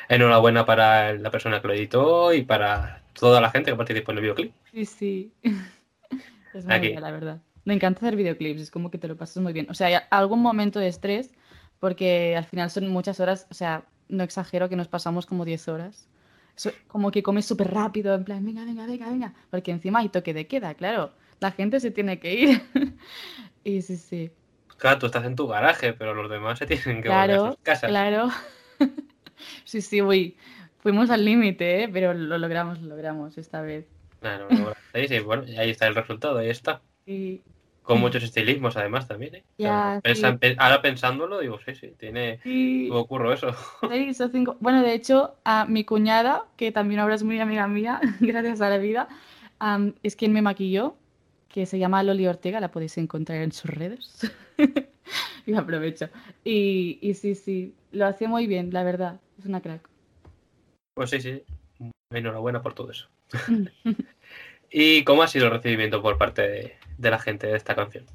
[0.08, 4.18] enhorabuena para la persona que lo editó y para toda la gente que participó en
[4.18, 4.54] el videoclip.
[4.72, 5.32] Sí, sí.
[6.54, 7.42] Es muy bien, la verdad.
[7.64, 9.68] Me encanta hacer videoclips, es como que te lo pasas muy bien.
[9.70, 11.32] O sea, hay algún momento de estrés,
[11.80, 15.70] porque al final son muchas horas, o sea, no exagero que nos pasamos como 10
[15.70, 16.10] horas.
[16.88, 19.34] Como que comes súper rápido, en plan, venga, venga, venga, venga.
[19.50, 21.14] Porque encima hay toque de queda, claro.
[21.40, 22.62] La gente se tiene que ir.
[23.64, 24.32] Y sí, sí.
[24.82, 27.48] Claro, tú estás en tu garaje, pero los demás se tienen que volver a Claro,
[27.52, 27.90] sus casas.
[27.90, 28.30] claro.
[29.66, 30.36] Sí, sí, uy.
[30.80, 31.90] Fuimos al límite, ¿eh?
[31.90, 33.86] Pero lo logramos, lo logramos esta vez.
[34.20, 36.82] Claro, bueno, sí, bueno, ahí está el resultado, ahí está.
[37.06, 37.42] Sí,
[37.84, 39.44] Con muchos estilismos además también, ¿eh?
[39.58, 40.38] Ya, pensa- sí.
[40.38, 42.40] pe- ahora pensándolo, digo, sí, sí, tiene...
[42.44, 42.86] sí.
[42.90, 43.56] Tuvo curro eso.
[43.88, 44.58] Seis o cinco.
[44.60, 48.70] Bueno, de hecho, a mi cuñada, que también ahora es muy amiga mía, gracias a
[48.70, 49.08] la vida,
[50.04, 50.96] es quien me maquilló,
[51.52, 54.32] que se llama Loli Ortega, la podéis encontrar en sus redes.
[55.46, 56.10] y aprovecho.
[56.44, 59.88] Y, y sí, sí, lo hace muy bien, la verdad, es una crack.
[60.96, 61.44] Pues sí, sí.
[62.12, 63.08] Enhorabuena por todo eso.
[64.72, 68.06] ¿Y cómo ha sido el recibimiento por parte de, de la gente de esta canción?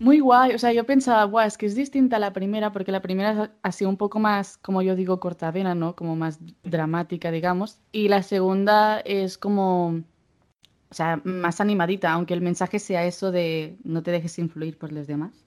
[0.00, 2.90] Muy guay, o sea, yo pensaba, guau, es que es distinta a la primera, porque
[2.90, 5.94] la primera ha sido un poco más, como yo digo, cortavena, ¿no?
[5.94, 7.78] Como más dramática, digamos.
[7.92, 10.02] Y la segunda es como,
[10.94, 14.92] o sea, más animadita, aunque el mensaje sea eso de no te dejes influir por
[14.92, 15.44] los demás.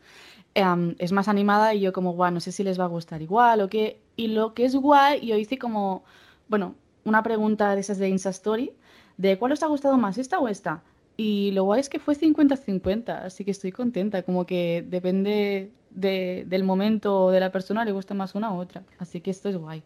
[0.56, 3.22] Em, es más animada y yo como, guau, no sé si les va a gustar
[3.22, 4.02] igual o qué.
[4.18, 6.04] Y lo que es guay, yo hice como,
[6.50, 8.74] bueno, una pregunta de esas de Insta Story,
[9.16, 10.84] de cuál os ha gustado más, esta o esta.
[11.16, 16.44] Y lo guay es que fue 50-50, así que estoy contenta, como que depende de-
[16.46, 18.84] del momento o de la persona, le gusta más una u otra.
[19.00, 19.82] Así que esto es guay.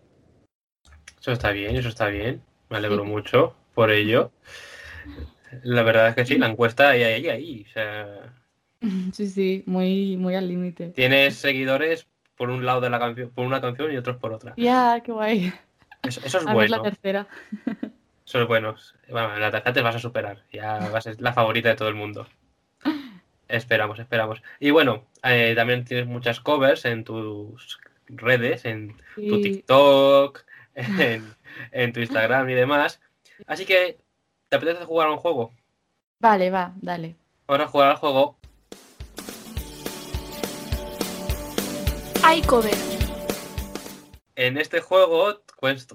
[1.20, 2.42] Eso está bien, eso está bien.
[2.72, 3.12] Me alegro Sí.
[3.12, 4.32] mucho por ello.
[5.64, 7.66] La verdad es que sí, la encuesta ahí, ahí, ahí.
[7.70, 8.34] O sea,
[9.14, 10.90] Sí, sí, muy, muy al límite.
[10.90, 14.54] tienes seguidores por un lado de la canción, por una canción y otros por otra.
[14.58, 15.54] Ya, qué guay.
[16.04, 16.92] Eso, eso es A ver la bueno.
[16.92, 17.28] tercera.
[18.26, 18.76] Eso es bueno.
[19.10, 20.44] Bueno, en la tercera te vas a superar.
[20.52, 22.28] Ya vas a ser la favorita de todo el mundo.
[23.48, 24.42] Esperamos, esperamos.
[24.60, 31.34] Y bueno, eh, también tienes muchas covers en tus redes, en tu TikTok, en,
[31.72, 33.02] en tu Instagram y demás.
[33.48, 33.98] Así que,
[34.52, 35.54] ¿te apetece jugar a un juego?
[36.20, 37.16] Vale, va, dale.
[37.48, 38.38] Vamos a jugar al juego.
[42.22, 42.76] Hay cover.
[44.36, 45.42] En este juego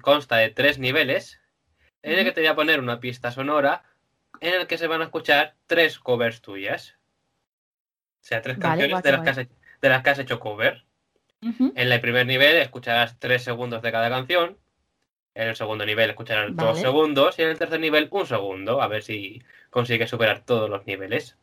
[0.01, 1.39] consta de tres niveles,
[2.03, 3.85] en el que te voy a poner una pista sonora
[4.41, 6.97] en el que se van a escuchar tres covers tuyas.
[8.23, 9.49] O sea, tres Vale, canciones de, las que has, he-
[9.83, 10.83] de las que has hecho cover.
[11.43, 14.57] En el primer nivel escucharás tres segundos de cada canción.
[15.37, 17.39] En el segundo nivel escucharás dos segundos.
[17.39, 18.81] Y en el tercer nivel un segundo.
[18.81, 21.37] A ver si consigues superar todos los niveles.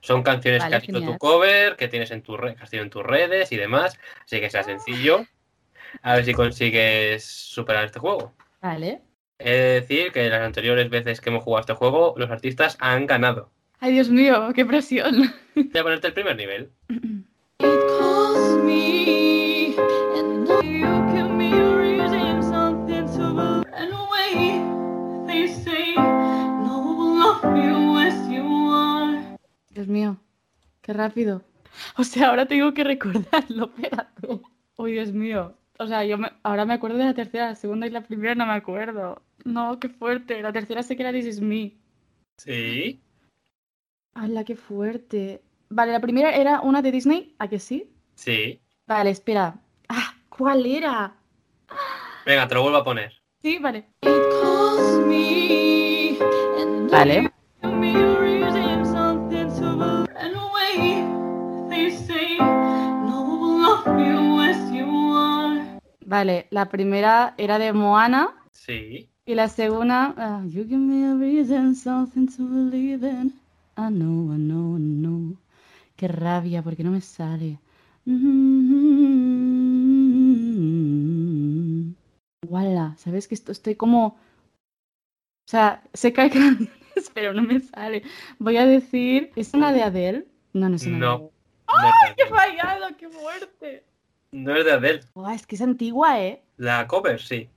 [0.00, 2.70] Son canciones Vale, que has hecho tu cover, que tienes en tu re- que has
[2.70, 3.98] tenido en tus redes y demás.
[4.24, 5.26] Así que sea sencillo.
[6.02, 8.32] A ver si consigues superar este juego.
[8.62, 9.02] Vale.
[9.38, 13.06] He de decir que las anteriores veces que hemos jugado este juego, los artistas han
[13.06, 13.50] ganado.
[13.78, 15.34] Ay, Dios mío, qué presión.
[15.54, 16.70] Voy a ponerte el primer nivel.
[29.70, 30.16] Dios mío,
[30.82, 31.42] qué rápido.
[31.96, 34.40] O sea, ahora tengo que recordarlo, espérate.
[34.76, 35.54] Uy, Dios mío.
[35.78, 38.34] O sea, yo me- ahora me acuerdo de la tercera, la segunda y la primera
[38.34, 39.22] no me acuerdo.
[39.44, 40.42] No, qué fuerte.
[40.42, 41.74] La tercera sé que era This Is Me.
[42.38, 43.00] Sí.
[44.14, 45.42] ¡Hala, qué fuerte!
[45.70, 47.92] Vale, la primera era una de Disney, ¿a que sí?
[48.14, 48.60] Sí.
[48.86, 49.54] Vale, espera.
[49.88, 51.14] Ah, ¿cuál era?
[52.26, 53.12] Venga, te lo vuelvo a poner.
[53.42, 53.86] Sí, vale.
[56.90, 57.30] Vale.
[66.06, 69.08] Vale, la primera era de Moana Sí.
[69.26, 73.34] y la segunda, ah, You give me a reason, something to believe in.
[73.76, 75.36] I know, I know, I know.
[75.96, 77.58] Qué rabia, porque no me sale.
[82.48, 84.16] Wala, ¿sabes que esto estoy como...
[85.48, 88.02] O sea, sé que hay canciones, pero no me sale.
[88.38, 90.26] Voy a decir, ¿es una de Adele?
[90.52, 91.30] No, no es una de No.
[91.66, 91.88] Adele.
[91.88, 92.36] No es de ¡Qué Adele.
[92.36, 93.84] fallado, qué fuerte!
[94.30, 95.00] No es de Adele.
[95.14, 96.42] Buah, es que es antigua, ¿eh?
[96.58, 97.48] La cover, sí.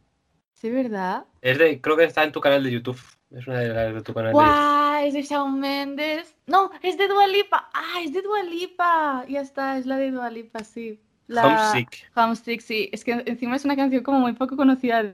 [0.54, 1.26] Sí, ¿verdad?
[1.42, 3.02] Es de, creo que está en tu canal de YouTube.
[3.30, 4.48] Es una de las de tu canal de YouTube.
[4.50, 5.06] ¡Guau!
[5.06, 6.34] Es de Shawn Mendes.
[6.48, 7.70] No, es de Dua Lipa.
[7.74, 9.26] ¡Ah, es de Dua Lipa!
[9.28, 11.02] Ya está, es la de Dua Lipa, sí.
[11.28, 11.46] La...
[11.46, 12.10] Homesick.
[12.16, 12.90] Homesick, sí.
[12.94, 15.14] Es que encima es una canción como muy poco conocida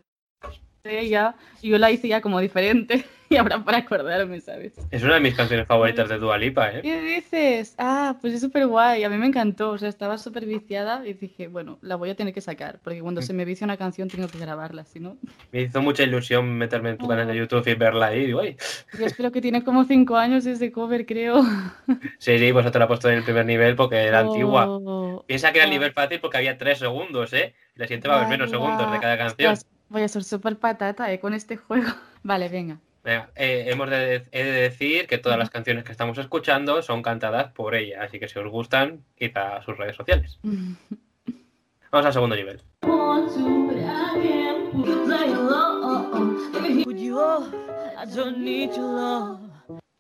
[0.83, 1.35] de ella.
[1.61, 3.05] Y yo la hice ya como diferente.
[3.29, 4.73] Y ahora para acordarme, ¿sabes?
[4.89, 6.79] Es una de mis canciones favoritas de Dua Lipa, ¿eh?
[6.81, 7.75] ¿Qué dices?
[7.77, 9.03] Ah, pues es súper guay.
[9.03, 9.71] A mí me encantó.
[9.71, 12.79] O sea, estaba súper viciada y dije, bueno, la voy a tener que sacar.
[12.81, 15.17] Porque cuando se me vicia una canción tengo que grabarla, si no.
[15.51, 18.27] Me hizo mucha ilusión meterme en tu canal de YouTube y verla ahí.
[18.27, 18.55] Digo, "Ay".
[18.97, 21.43] Yo espero que tiene como cinco años ese cover, creo.
[22.19, 24.67] Sí, sí, pues te la he puesto en el primer nivel porque era antigua.
[24.69, 25.73] Oh, Piensa que era el oh.
[25.73, 27.53] nivel fácil porque había tres segundos, ¿eh?
[27.75, 29.57] Y la siguiente va a haber menos segundos de cada canción.
[29.89, 31.87] Voy a ser súper patata eh, con este juego.
[32.23, 32.79] Vale, venga.
[33.03, 37.01] Venga, eh, hemos de, he de decir que todas las canciones que estamos escuchando son
[37.01, 40.39] cantadas por ella, así que si os gustan, id a sus redes sociales.
[40.43, 42.61] Vamos al segundo nivel.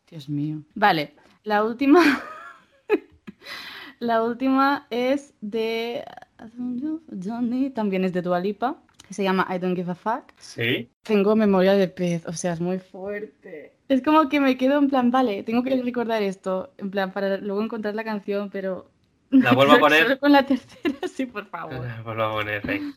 [0.09, 0.61] Dios mío.
[0.75, 2.01] Vale, la última.
[3.99, 6.03] la última es de.
[7.73, 10.33] También es de Dua Lipa, que se llama I Don't Give a Fuck.
[10.37, 10.89] Sí.
[11.03, 13.73] Tengo memoria de pez, o sea, es muy fuerte.
[13.87, 17.37] Es como que me quedo en plan, vale, tengo que recordar esto, en plan, para
[17.37, 18.89] luego encontrar la canción, pero.
[19.29, 20.03] ¿La vuelvo a poner?
[20.03, 21.73] Solo con la tercera, sí, por favor.
[22.05, 22.93] Lo voy a poner, venga.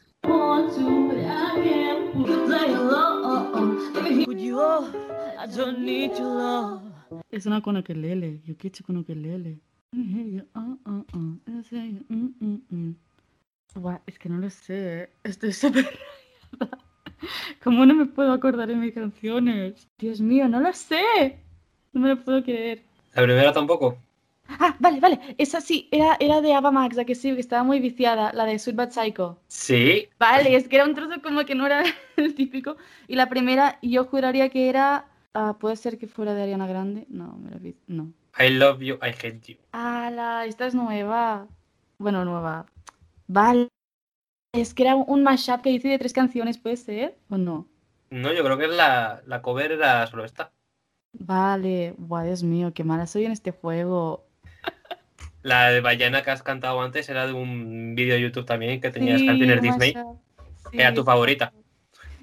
[7.30, 8.40] Es una con ukelele.
[8.44, 9.60] Yo hecho con ukelele.
[13.74, 13.80] Ah, ah, ah.
[13.80, 15.02] Buah, es que no lo sé.
[15.04, 15.10] ¿eh?
[15.24, 16.78] Estoy súper rayada.
[17.62, 19.88] ¿Cómo no me puedo acordar de mis canciones?
[19.98, 21.38] Dios mío, no lo sé.
[21.92, 22.82] No me lo puedo creer.
[23.14, 23.98] La primera tampoco.
[24.48, 25.20] Ah, vale, vale.
[25.38, 28.44] Esa sí, era, era de Ava Max, la que sí, que estaba muy viciada, la
[28.46, 29.40] de Sweet Bad Psycho.
[29.48, 31.82] Sí, Vale, es que era un trozo como que no era
[32.16, 32.76] el típico.
[33.06, 35.08] Y la primera, yo juraría que era.
[35.34, 37.06] ah, ¿Puede ser que fuera de Ariana Grande?
[37.08, 37.76] No, me lo vi.
[37.86, 38.12] No.
[38.38, 39.56] I love you, I hate you.
[39.72, 40.46] ¡Hala!
[40.46, 41.48] Esta es nueva.
[41.98, 42.66] Bueno, nueva.
[43.32, 43.68] Vale.
[44.52, 47.16] Es que era un mashup que hice de tres canciones, ¿puede ser?
[47.28, 47.68] ¿O no?
[48.10, 50.50] No, yo creo que la, la cover era solo esta.
[51.12, 51.94] Vale.
[51.96, 54.26] Buah, Dios mío, qué mala soy en este juego.
[55.42, 58.90] La de Ballena que has cantado antes era de un vídeo de YouTube también que
[58.90, 59.96] tenías Sí, canciones Disney.
[60.72, 61.52] Era tu favorita.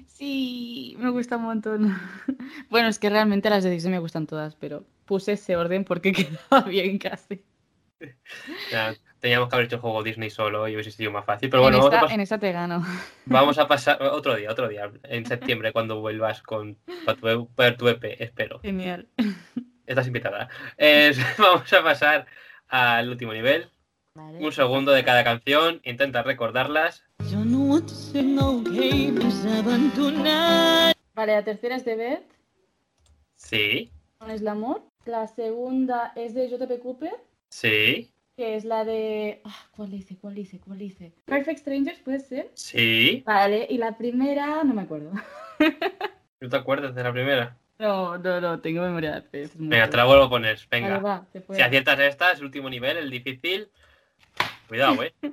[0.06, 1.96] Sí, me gusta un montón.
[2.70, 6.12] Bueno, es que realmente las de Disney me gustan todas, pero puse ese orden porque
[6.50, 7.42] quedaba bien casi.
[8.70, 11.50] Ya, teníamos que haber hecho el juego Disney solo y hubiese sido más fácil.
[11.50, 12.84] Pero en, bueno, vamos a, esta, en esta te gano.
[13.26, 17.88] vamos a pasar otro día, otro día, en septiembre, cuando vuelvas con tu, para tu
[17.88, 18.60] EP, espero.
[18.60, 19.08] Genial.
[19.86, 20.48] Estás invitada.
[20.76, 22.26] Eh, vamos a pasar
[22.68, 23.70] al último nivel.
[24.14, 24.44] Vale.
[24.44, 27.04] Un segundo de cada canción, intenta recordarlas.
[31.14, 32.38] Vale, la tercera es de Beth,
[33.36, 34.82] Sí, con Es el amor.
[35.04, 37.14] La segunda es de JP Cooper,
[37.48, 39.40] sí, que es la de.
[39.42, 40.16] ah, ¿Cuál hice?
[40.16, 40.60] ¿Cuál hice?
[40.60, 41.12] ¿Cuál hice?
[41.24, 42.52] Perfect Strangers, ¿puede ser?
[42.54, 43.24] sí.
[43.26, 45.10] Vale, y la primera, no me acuerdo.
[46.40, 47.56] ¿No te acuerdas de la primera?
[47.80, 49.50] No, no, no, tengo memoria de pez.
[49.56, 50.56] Venga, te la vuelvo a poner.
[50.70, 50.98] Vale, Venga.
[51.00, 53.70] va, Si aciertas esta, es el último nivel, el difícil.
[54.68, 55.12] Cuidado, eh.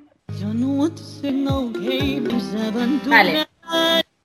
[3.06, 3.46] Vale.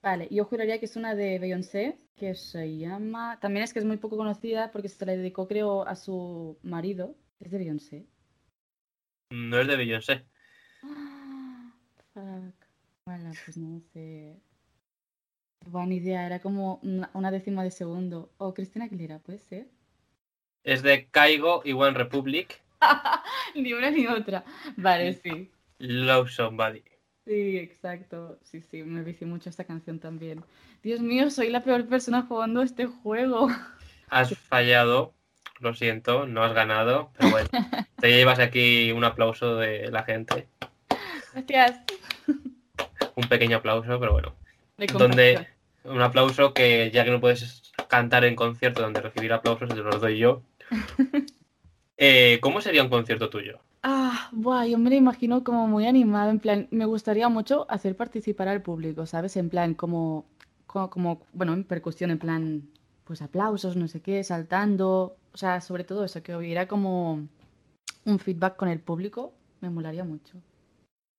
[0.02, 3.38] Vale, yo juraría que es una de Beyoncé, que se llama...
[3.40, 7.14] También es que es muy poco conocida porque se la dedicó, creo, a su marido.
[7.40, 8.08] Es de Beyoncé.
[9.32, 10.26] No es de Beyoncé.
[12.14, 12.54] Fuck.
[13.06, 14.36] Vale, pues no sé.
[15.66, 18.34] Buena idea, era como una, décima de segundo.
[18.38, 19.68] O Cristina Aguilera, ¿puede ser?
[20.64, 22.62] Es de Caigo y One Republic.
[23.56, 24.44] ni una ni otra.
[24.76, 25.50] Vale, sí.
[25.80, 26.84] Love Somebody.
[27.26, 28.38] Sí, exacto.
[28.44, 30.44] Sí, sí, me vicié mucho esta canción también.
[30.84, 33.48] Dios mío, soy la peor persona jugando este juego.
[34.10, 35.14] Has fallado,
[35.60, 37.50] lo siento, no has ganado, pero bueno,
[38.02, 40.48] te llevas aquí un aplauso de la gente,
[41.48, 41.80] Gracias.
[43.16, 44.34] un pequeño aplauso, pero bueno,
[44.78, 45.48] De donde
[45.84, 50.02] un aplauso que ya que no puedes cantar en concierto donde recibir aplausos, te los
[50.02, 50.42] doy yo.
[52.04, 53.60] Eh, ¿Cómo sería un concierto tuyo?
[53.84, 57.96] Ah, buah, yo me lo imagino como muy animado, en plan, me gustaría mucho hacer
[57.96, 59.38] participar al público, ¿sabes?
[59.38, 60.26] En plan, como,
[60.66, 62.64] como, como, bueno, en percusión, en plan,
[63.04, 67.28] pues aplausos, no sé qué, saltando, o sea, sobre todo eso, que hubiera como
[68.06, 70.38] un feedback con el público, me molaría mucho.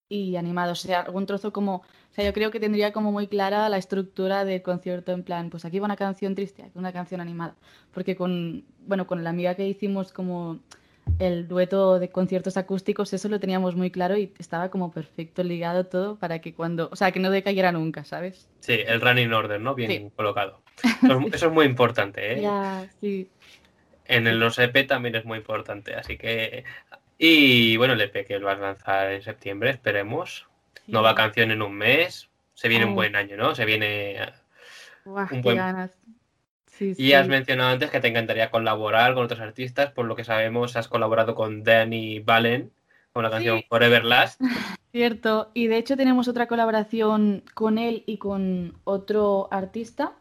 [0.08, 3.28] Y animado, o sea, algún trozo como, o sea, yo creo que tendría como muy
[3.28, 6.92] clara la estructura del concierto, en plan, pues aquí va una canción triste, aquí una
[6.92, 7.54] canción animada,
[7.94, 10.58] porque con, bueno, con la amiga que hicimos como
[11.18, 15.86] el dueto de conciertos acústicos, eso lo teníamos muy claro y estaba como perfecto ligado
[15.86, 18.48] todo para que cuando, o sea, que no decayera nunca, ¿sabes?
[18.60, 19.74] Sí, el running order, ¿no?
[19.74, 20.10] Bien Sí.
[20.14, 20.60] colocado.
[21.02, 22.40] Eso es, eso es muy importante, ¿eh?
[22.42, 23.28] Ya, sí.
[24.16, 26.64] En el los EP también es muy importante, así que...
[27.18, 30.46] Y bueno, el EP que lo vas a lanzar en septiembre, esperemos.
[30.84, 30.92] sí.
[30.92, 32.28] Nueva canción en un mes.
[32.54, 33.54] Se viene un buen año, ¿no?
[33.54, 34.18] Se viene...
[35.04, 35.96] Un buen- ganas.
[36.66, 40.24] Sí, Y has mencionado antes que te encantaría colaborar con otros artistas, por lo que
[40.24, 42.72] sabemos has colaborado con Danny Valen
[43.12, 43.66] con la canción Sí.
[43.68, 44.40] Forever Last.
[44.92, 50.12] Cierto, y de hecho tenemos otra colaboración con él y con otro artista,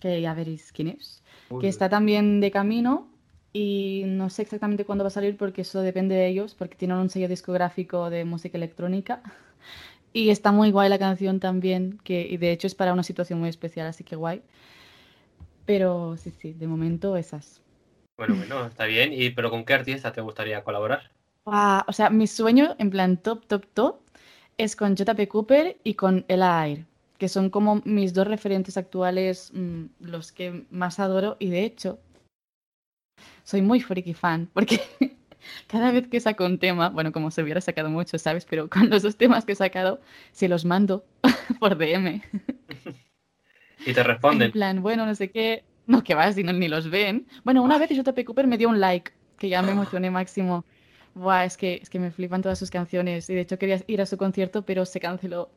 [0.00, 1.22] que ya veréis quién es,
[1.60, 3.08] que está también de camino
[3.52, 6.96] y no sé exactamente cuándo va a salir porque eso depende de ellos, porque tienen
[6.96, 9.22] un sello discográfico de música electrónica
[10.12, 13.40] y está muy guay la canción también, que y de hecho es para una situación
[13.40, 14.42] muy especial, así que guay.
[15.66, 17.60] Pero sí, sí, de momento esas.
[18.16, 19.12] Bueno, bueno, está bien.
[19.12, 21.10] ¿Y pero con qué artista te gustaría colaborar?
[21.46, 24.00] Ah, o sea, mi sueño en plan top, top, top
[24.58, 26.86] es con JP Cooper y con Ella Air,
[27.18, 31.98] que son como mis dos referentes actuales, mm, los que más adoro y de hecho
[33.44, 34.80] soy muy freaky fan porque
[35.68, 38.44] cada vez que saco un tema, bueno, como se hubiera sacado mucho, ¿sabes?
[38.44, 40.00] Pero con los dos temas que he sacado
[40.32, 41.04] se los mando
[41.60, 42.22] por DM.
[43.86, 44.52] Y te En responden.
[44.52, 47.26] plan, bueno, no sé qué, no, que va, si no, ni los ven.
[47.44, 50.64] Bueno, una vez JP Cooper me dio un like, que ya me emocioné máximo.
[51.14, 53.28] Buah, es que, es que me flipan todas sus canciones.
[53.28, 55.50] Y de hecho quería ir a su concierto, pero se canceló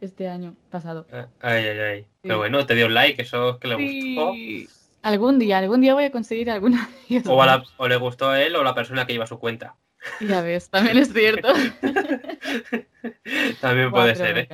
[0.00, 1.06] este año pasado.
[1.12, 2.06] Ah, Ay, ay, ay.
[2.22, 2.38] Pero Sí.
[2.38, 4.32] bueno, te dio un like, eso es que le gustó.
[5.06, 6.88] Algún día, algún día voy a conseguir alguna
[7.28, 9.38] O, a la- o le gustó a él o a la persona que lleva su
[9.38, 9.76] cuenta.
[10.20, 11.48] Ya ves, también es cierto.
[13.60, 14.48] También puede ser, ¿eh?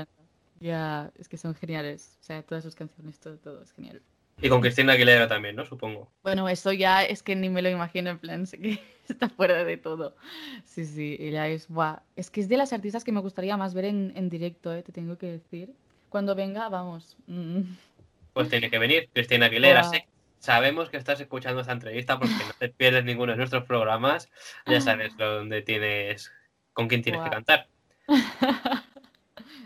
[0.61, 2.19] Ya, es que son geniales.
[2.21, 4.01] O sea, todas sus canciones, todo, todo es genial.
[4.41, 5.65] Y con Cristina Aguilera también, ¿no?
[5.65, 6.11] Supongo.
[6.23, 8.79] Bueno, eso ya es que ni me lo imagino, en plan, sé que
[9.09, 10.17] está fuera de todo.
[10.65, 13.75] Sí, sí, ella es, buah, es que es de las artistas que me gustaría más
[13.75, 14.83] ver en, en directo, ¿eh?
[14.83, 15.73] te tengo que decir.
[16.09, 17.17] Cuando venga, vamos.
[17.27, 17.61] mm,
[18.33, 19.85] Pues tiene que venir Cristina Aguilera.
[19.85, 20.07] Sé-
[20.43, 24.29] sabemos que estás escuchando esta entrevista porque no te pierdes ninguno de nuestros programas.
[24.67, 26.33] Ya sabes lo donde tienes,
[26.73, 27.69] con quién tienes que cantar.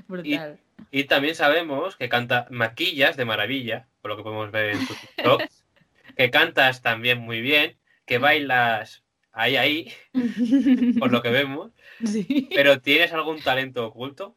[0.09, 0.59] Brutal.
[0.91, 4.97] Y también sabemos que canta maquillas de maravilla, por lo que podemos ver en tus
[5.17, 5.65] TikToks,
[6.17, 9.03] que cantas también muy bien, que bailas
[9.33, 9.93] ahí, ahí,
[10.99, 11.73] por lo que vemos,
[12.05, 12.49] Sí.
[12.55, 14.37] pero ¿tienes algún talento oculto?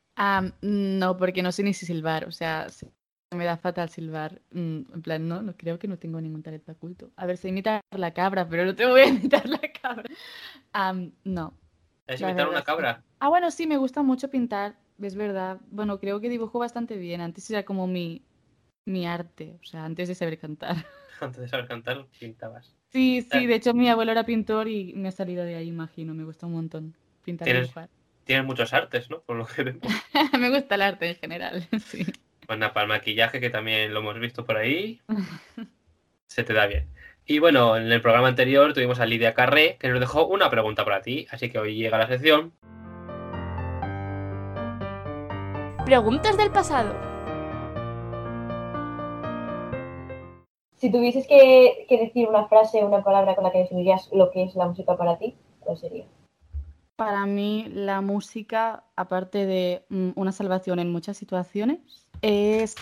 [0.61, 2.87] No, porque no sé ni si silbar, o sea, se-
[3.36, 4.41] me da fatal silbar.
[4.51, 7.11] mm, En plan, no, no creo que no tengo ningún talento oculto.
[7.15, 10.09] A ver, sé imitar la cabra, pero no te voy a imitar la cabra.
[10.73, 11.53] Am, no.
[12.07, 13.03] ¿Es imitar una que- cabra?
[13.19, 15.59] Ah, bueno, sí, me gusta mucho pintar, es verdad.
[15.69, 17.21] Bueno, creo que dibujo bastante bien.
[17.21, 18.23] Antes era como mi,
[18.86, 20.75] mi arte, o sea, antes de saber cantar.
[21.21, 22.73] Antes de saber cantar, pintabas.
[22.91, 26.13] Sí, sí, de hecho mi abuelo era pintor y me ha salido de ahí, imagino.
[26.13, 27.89] Me gusta un montón pintar y dibujar.
[28.23, 29.19] Tienes muchos artes, ¿no?
[29.21, 29.75] Por lo que.
[30.39, 32.05] Me gusta el arte en general, sí.
[32.57, 35.01] Nada, para el maquillaje, que también lo hemos visto por ahí,
[36.27, 36.89] se te da bien.
[37.25, 40.83] Y bueno, en el programa anterior tuvimos a Lidia Carré, que nos dejó una pregunta
[40.83, 42.53] para ti, así que hoy llega la sección.
[45.85, 46.95] Preguntas del pasado.
[50.77, 54.31] Si tuvieses que, que decir una frase o una palabra con la que definirías lo
[54.31, 56.05] que es la música para ti, ¿cuál sería?
[56.95, 62.76] Para mí la música, aparte de mm, una salvación en muchas situaciones, es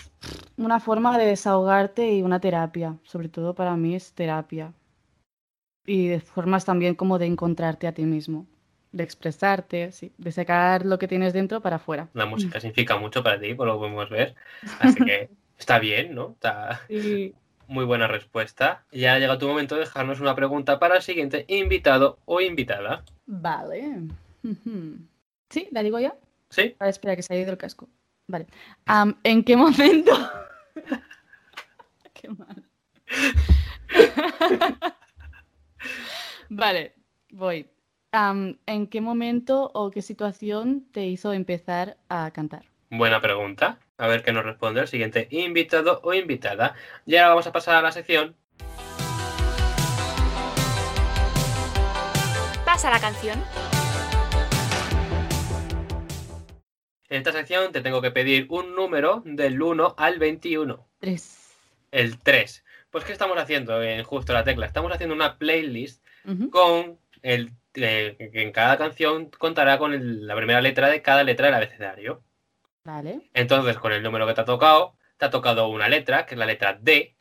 [0.56, 2.96] una forma de desahogarte y una terapia.
[3.02, 4.72] Sobre todo para mí es terapia.
[5.86, 8.46] Y de formas también como de encontrarte a ti mismo,
[8.92, 12.08] de expresarte, sí, de sacar lo que tienes dentro para afuera.
[12.12, 14.34] La música significa mucho para ti, por lo que podemos ver.
[14.80, 16.32] Así que está bien, ¿no?
[16.32, 16.82] Está
[17.68, 18.84] muy buena respuesta.
[18.92, 23.04] Ya ha llegado tu momento de dejarnos una pregunta para el siguiente invitado o invitada.
[23.26, 24.02] vale.
[25.50, 25.66] ¿Sí?
[25.70, 26.14] ¿La digo ya?
[26.50, 26.76] ¿Sí?
[26.78, 27.88] Vale, espera, que se ha ido el casco.
[28.28, 28.46] Vale.
[29.24, 30.12] ¿En qué momento?
[32.12, 32.64] qué mal.
[36.50, 36.94] vale,
[37.30, 37.66] voy.
[38.12, 42.66] ¿En qué momento o qué situación te hizo empezar a cantar?
[42.90, 43.78] Buena pregunta.
[43.96, 46.74] A ver qué nos responde el siguiente invitado o invitada.
[47.06, 48.36] Y ahora vamos a pasar a la sección
[52.64, 53.42] Pasa la canción.
[57.10, 60.86] En esta sección te tengo que pedir un número del 1 al 21.
[61.00, 61.54] Tres.
[61.90, 62.64] El 3.
[62.90, 64.66] Pues ¿qué estamos haciendo en Justo la Tecla?
[64.66, 66.04] Estamos haciendo una playlist
[66.50, 71.22] con el eh, que en cada canción contará con el- la primera letra de cada
[71.22, 72.22] letra del abecedario.
[72.84, 73.20] Vale.
[73.34, 76.38] Entonces, con el número que te ha tocado, te ha tocado una letra, que es
[76.38, 77.14] la letra D.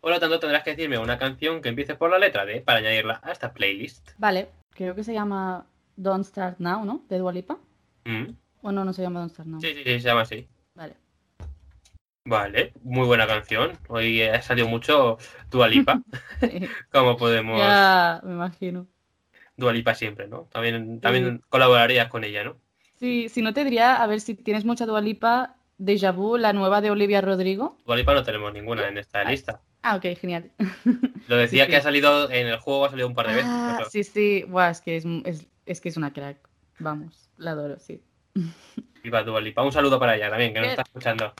[0.00, 2.78] Por lo tanto, tendrás que decirme una canción que empiece por la letra D para
[2.78, 4.10] añadirla a esta playlist.
[4.18, 4.48] Vale.
[4.70, 7.04] Creo que se llama Don't Start Now, ¿no?
[7.08, 7.58] De Dua Lipa.
[8.04, 8.30] Mm.
[8.62, 9.60] O no, no se llama Don't Start Now.
[9.60, 10.48] Sí, sí, sí, se llama así.
[10.74, 10.94] Vale.
[12.24, 13.72] Vale, muy buena canción.
[13.88, 15.18] Hoy ha salido mucho
[15.50, 16.02] Dualipa.
[16.40, 16.48] Sí.
[16.90, 17.58] como podemos.
[17.58, 18.86] Ya, me imagino.
[19.56, 20.48] Dualipa siempre, ¿no?
[20.52, 22.56] También, también colaborarías con ella, ¿no?
[22.98, 26.52] Sí, si no te diría, a ver si tienes mucha Dua Lipa, Deja Vu, la
[26.52, 27.78] nueva de Olivia Rodrigo.
[27.86, 29.62] Dualipa no tenemos ninguna en esta lista.
[29.82, 30.50] Ah, ok, genial.
[31.28, 31.78] Lo decía Sí, que sí.
[31.78, 33.50] ha salido en el juego, ha salido un par de veces.
[33.50, 36.38] Ah, sí, sí, Buah, es que es, es, es que es una crack.
[36.80, 38.02] Vamos, la adoro, sí.
[39.02, 39.62] Viva Dualipa.
[39.62, 41.32] Un saludo para ella también, que nos está escuchando.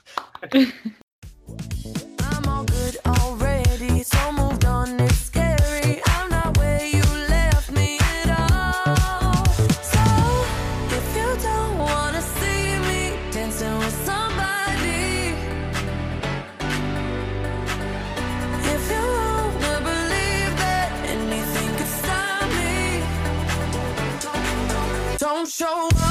[25.77, 26.06] I'm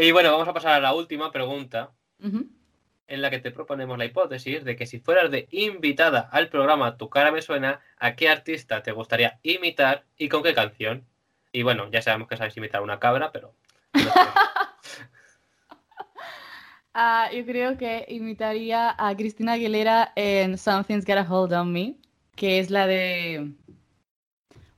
[0.00, 1.90] Y bueno, vamos a pasar a la última pregunta,
[2.20, 6.96] en la que te proponemos la hipótesis de que si fueras de invitada al programa
[6.96, 11.04] Tu cara me suena, ¿a qué artista te gustaría imitar y con qué canción?
[11.50, 13.54] Y bueno, ya sabemos que sabes imitar una cabra, pero.
[13.92, 14.10] no sé.
[17.00, 21.94] Ah, yo creo que imitaría a Cristina Aguilera en Something's Got a Hold on Me,
[22.34, 23.52] que es la de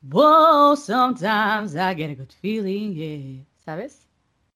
[0.02, 3.42] Whoa, sometimes I get a good feeling, yeah.
[3.64, 4.06] ¿Sabes?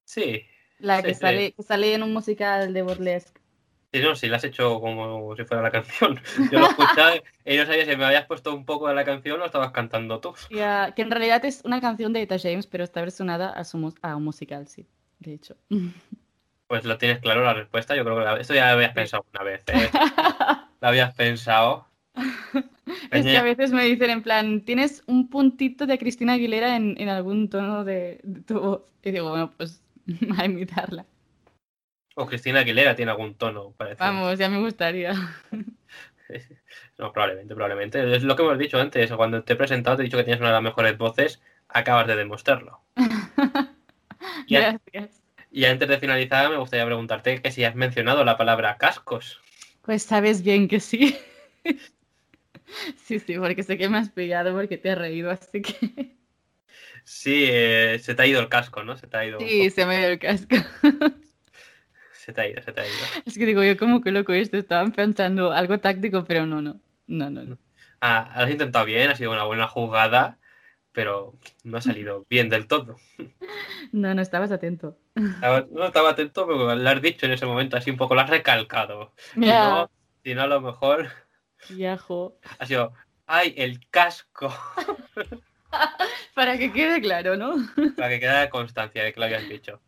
[0.04, 0.44] Sí,
[0.84, 1.20] La Sí, que sí.
[1.20, 3.40] sale, que sale en un musical de burlesque.
[3.92, 6.20] Sí, no, si la has hecho como si fuera la canción.
[6.50, 7.12] Yo lo escuchaba
[7.44, 10.20] y no sabía si me habías puesto un poco de la canción o estabas cantando
[10.20, 10.34] tú.
[10.50, 13.94] Ya, que en realidad es una canción de Eta James, pero está versionada a, su,
[14.02, 14.86] a un musical, sí,
[15.20, 15.56] de hecho.
[16.66, 17.94] Pues lo tienes claro la respuesta.
[17.94, 19.62] Yo creo que la- esto ya lo habías pensado una vez.
[19.68, 19.90] ¿eh?
[20.80, 21.86] Lo habías pensado.
[23.10, 26.94] Es que a veces me dicen en plan, tienes un puntito de Cristina Aguilera en,
[26.98, 28.82] en algún tono de, de tu voz.
[29.02, 29.82] Y digo, bueno, pues
[30.38, 31.06] a imitarla.
[32.16, 34.04] O Cristina Aguilera tiene algún tono parecido.
[34.06, 35.14] Vamos, ya me gustaría.
[36.98, 38.16] No, probablemente, probablemente.
[38.16, 39.12] Es lo que hemos dicho antes.
[39.12, 41.42] Cuando te he presentado, te he dicho que tienes una de las mejores voces.
[41.68, 42.80] Acabas de demostrarlo.
[44.46, 45.22] Y, a- Gracias.
[45.50, 49.40] y antes de finalizar, me gustaría preguntarte que si has mencionado la palabra cascos.
[49.82, 51.16] Pues sabes bien que sí.
[52.96, 56.16] Sí, sí, porque sé que me has pillado porque te has reído, así que...
[57.04, 58.96] Sí, eh, se te ha ido el casco, ¿no?
[58.96, 59.38] Se te ha ido.
[59.38, 60.56] Sí, se me dio el casco.
[62.12, 62.96] Se te ha ido, se te ha ido.
[63.26, 66.80] Es que digo, yo como que loco esto, estaban pensando algo táctico, pero no, no.
[67.06, 67.58] No, no, no.
[68.00, 70.38] Ah, has intentado bien, ha sido una buena jugada,
[70.92, 71.34] pero
[71.64, 72.96] no ha salido bien del todo.
[73.92, 74.96] No, no estabas atento.
[75.14, 78.22] Estaba- No estaba atento, pero lo has dicho en ese momento, así un poco lo
[78.22, 79.12] has recalcado.
[79.34, 79.90] Si Ya, no,
[80.22, 81.10] si no, a lo mejor
[81.68, 82.38] ya, jo.
[82.58, 82.94] ha sido,
[83.26, 84.50] ¡ay, el casco!
[86.34, 87.54] Para que quede claro, ¿no?
[87.96, 89.80] Para que quede constancia de que lo habías dicho.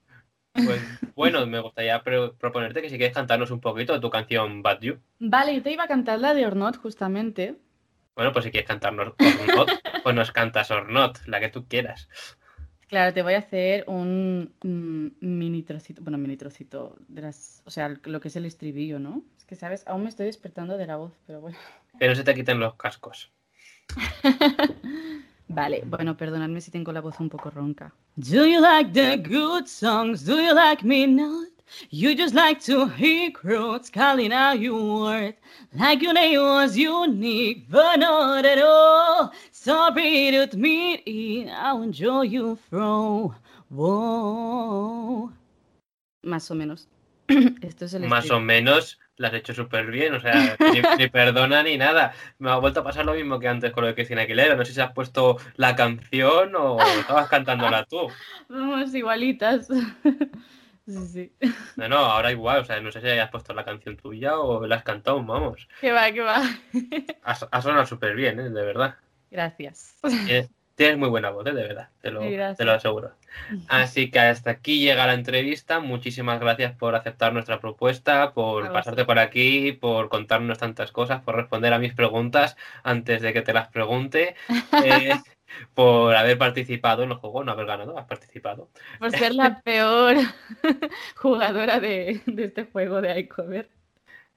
[0.52, 0.82] Pues
[1.14, 4.80] bueno, me gustaría pro- proponerte que si quieres cantarnos un poquito de tu canción Bad
[4.80, 4.98] You.
[5.18, 7.56] Vale, yo te iba a cantar la de Ornot, justamente.
[8.14, 9.70] Bueno, pues si quieres cantarnos Or Not,
[10.02, 12.08] pues nos cantas Or Not, la que tú quieras.
[12.88, 17.70] Claro, te voy a hacer un mm, mini trocito, bueno, mini trocito de las, o
[17.70, 19.22] sea, lo que es el estribillo, ¿no?
[19.36, 19.86] Es que, ¿sabes?
[19.86, 21.58] Aún me estoy despertando de la voz, pero bueno.
[21.98, 23.30] Que no se te quiten los cascos.
[25.48, 27.92] Vale, bueno, perdonadme si tengo la voz un poco ronca.
[28.16, 30.24] Do you like the good songs?
[30.24, 31.48] Do you like me not?
[31.90, 35.34] You just like to hear crowds calling out your word
[35.74, 42.22] Like your name was unique, but not at all Sorry to admit it, I'll enjoy
[42.22, 43.34] you from
[43.68, 45.32] Whoa.
[46.22, 46.88] Más o menos.
[47.62, 51.08] Esto es el Más o menos la has hecho súper bien, o sea, ni, ni
[51.08, 52.12] perdona ni nada.
[52.38, 54.56] Me ha vuelto a pasar lo mismo que antes con lo de Cristina Aguilera.
[54.56, 58.08] No sé si has puesto la canción o estabas cantándola tú.
[58.48, 59.68] Vamos igualitas.
[60.88, 61.50] Sí, sí.
[61.74, 64.64] No, no, ahora igual, o sea, no sé si hayas puesto la canción tuya o
[64.68, 65.66] la has cantado, vamos.
[65.80, 66.42] Que va, que va.
[67.24, 68.50] Has sonado súper bien, ¿eh?
[68.50, 68.94] de verdad.
[69.28, 69.96] Gracias.
[70.02, 71.52] Tienes, tienes muy buena voz, ¿eh?
[71.52, 73.16] de verdad, te lo, te lo aseguro.
[73.68, 75.80] Así que hasta aquí llega la entrevista.
[75.80, 81.36] Muchísimas gracias por aceptar nuestra propuesta, por pasarte por aquí, por contarnos tantas cosas, por
[81.36, 84.34] responder a mis preguntas antes de que te las pregunte,
[84.84, 85.14] eh,
[85.74, 88.68] por haber participado en el juego, no haber ganado, has participado.
[88.98, 90.16] Por ser la peor
[91.16, 93.68] jugadora de, de este juego de iCover.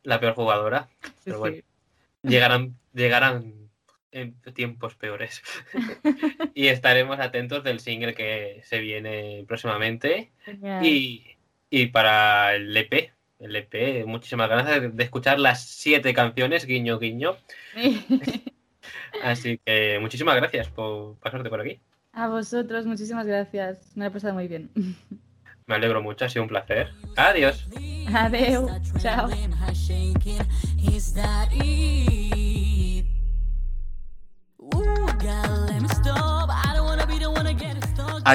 [0.04, 0.88] La peor jugadora.
[1.02, 1.56] Sí, Pero bueno.
[1.58, 1.64] sí.
[2.24, 3.68] Llegarán, llegarán
[4.12, 5.41] en tiempos peores.
[6.53, 10.32] y estaremos atentos del single que se viene próximamente.
[10.82, 11.38] Y,
[11.70, 16.99] y para el EP, el EP, muchísimas ganas de, de escuchar las siete canciones, guiño,
[16.99, 17.38] guiño.
[19.24, 21.80] Así que muchísimas gracias por pasarte por aquí.
[22.12, 23.95] A vosotros, muchísimas gracias.
[23.95, 24.70] Me lo he pasado muy bien.
[25.68, 26.91] Me alegro mucho, ha sido un placer.
[27.16, 27.68] Adiós.
[28.12, 28.68] Adeu.
[28.99, 29.30] Chao.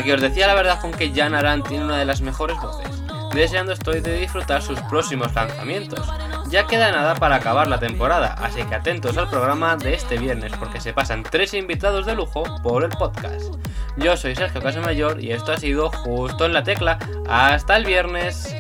[0.05, 2.90] Que os decía la verdad con que Jan Aran tiene una de las mejores voces.
[3.34, 6.07] Deseando estoy de disfrutar sus próximos lanzamientos.
[6.51, 10.53] Ya queda nada para acabar la temporada, así que atentos al programa de este viernes
[10.59, 13.55] porque se pasan tres invitados de lujo por el podcast.
[13.97, 16.99] Yo soy Sergio Casamayor y esto ha sido justo en la tecla.
[17.26, 18.55] Hasta el viernes.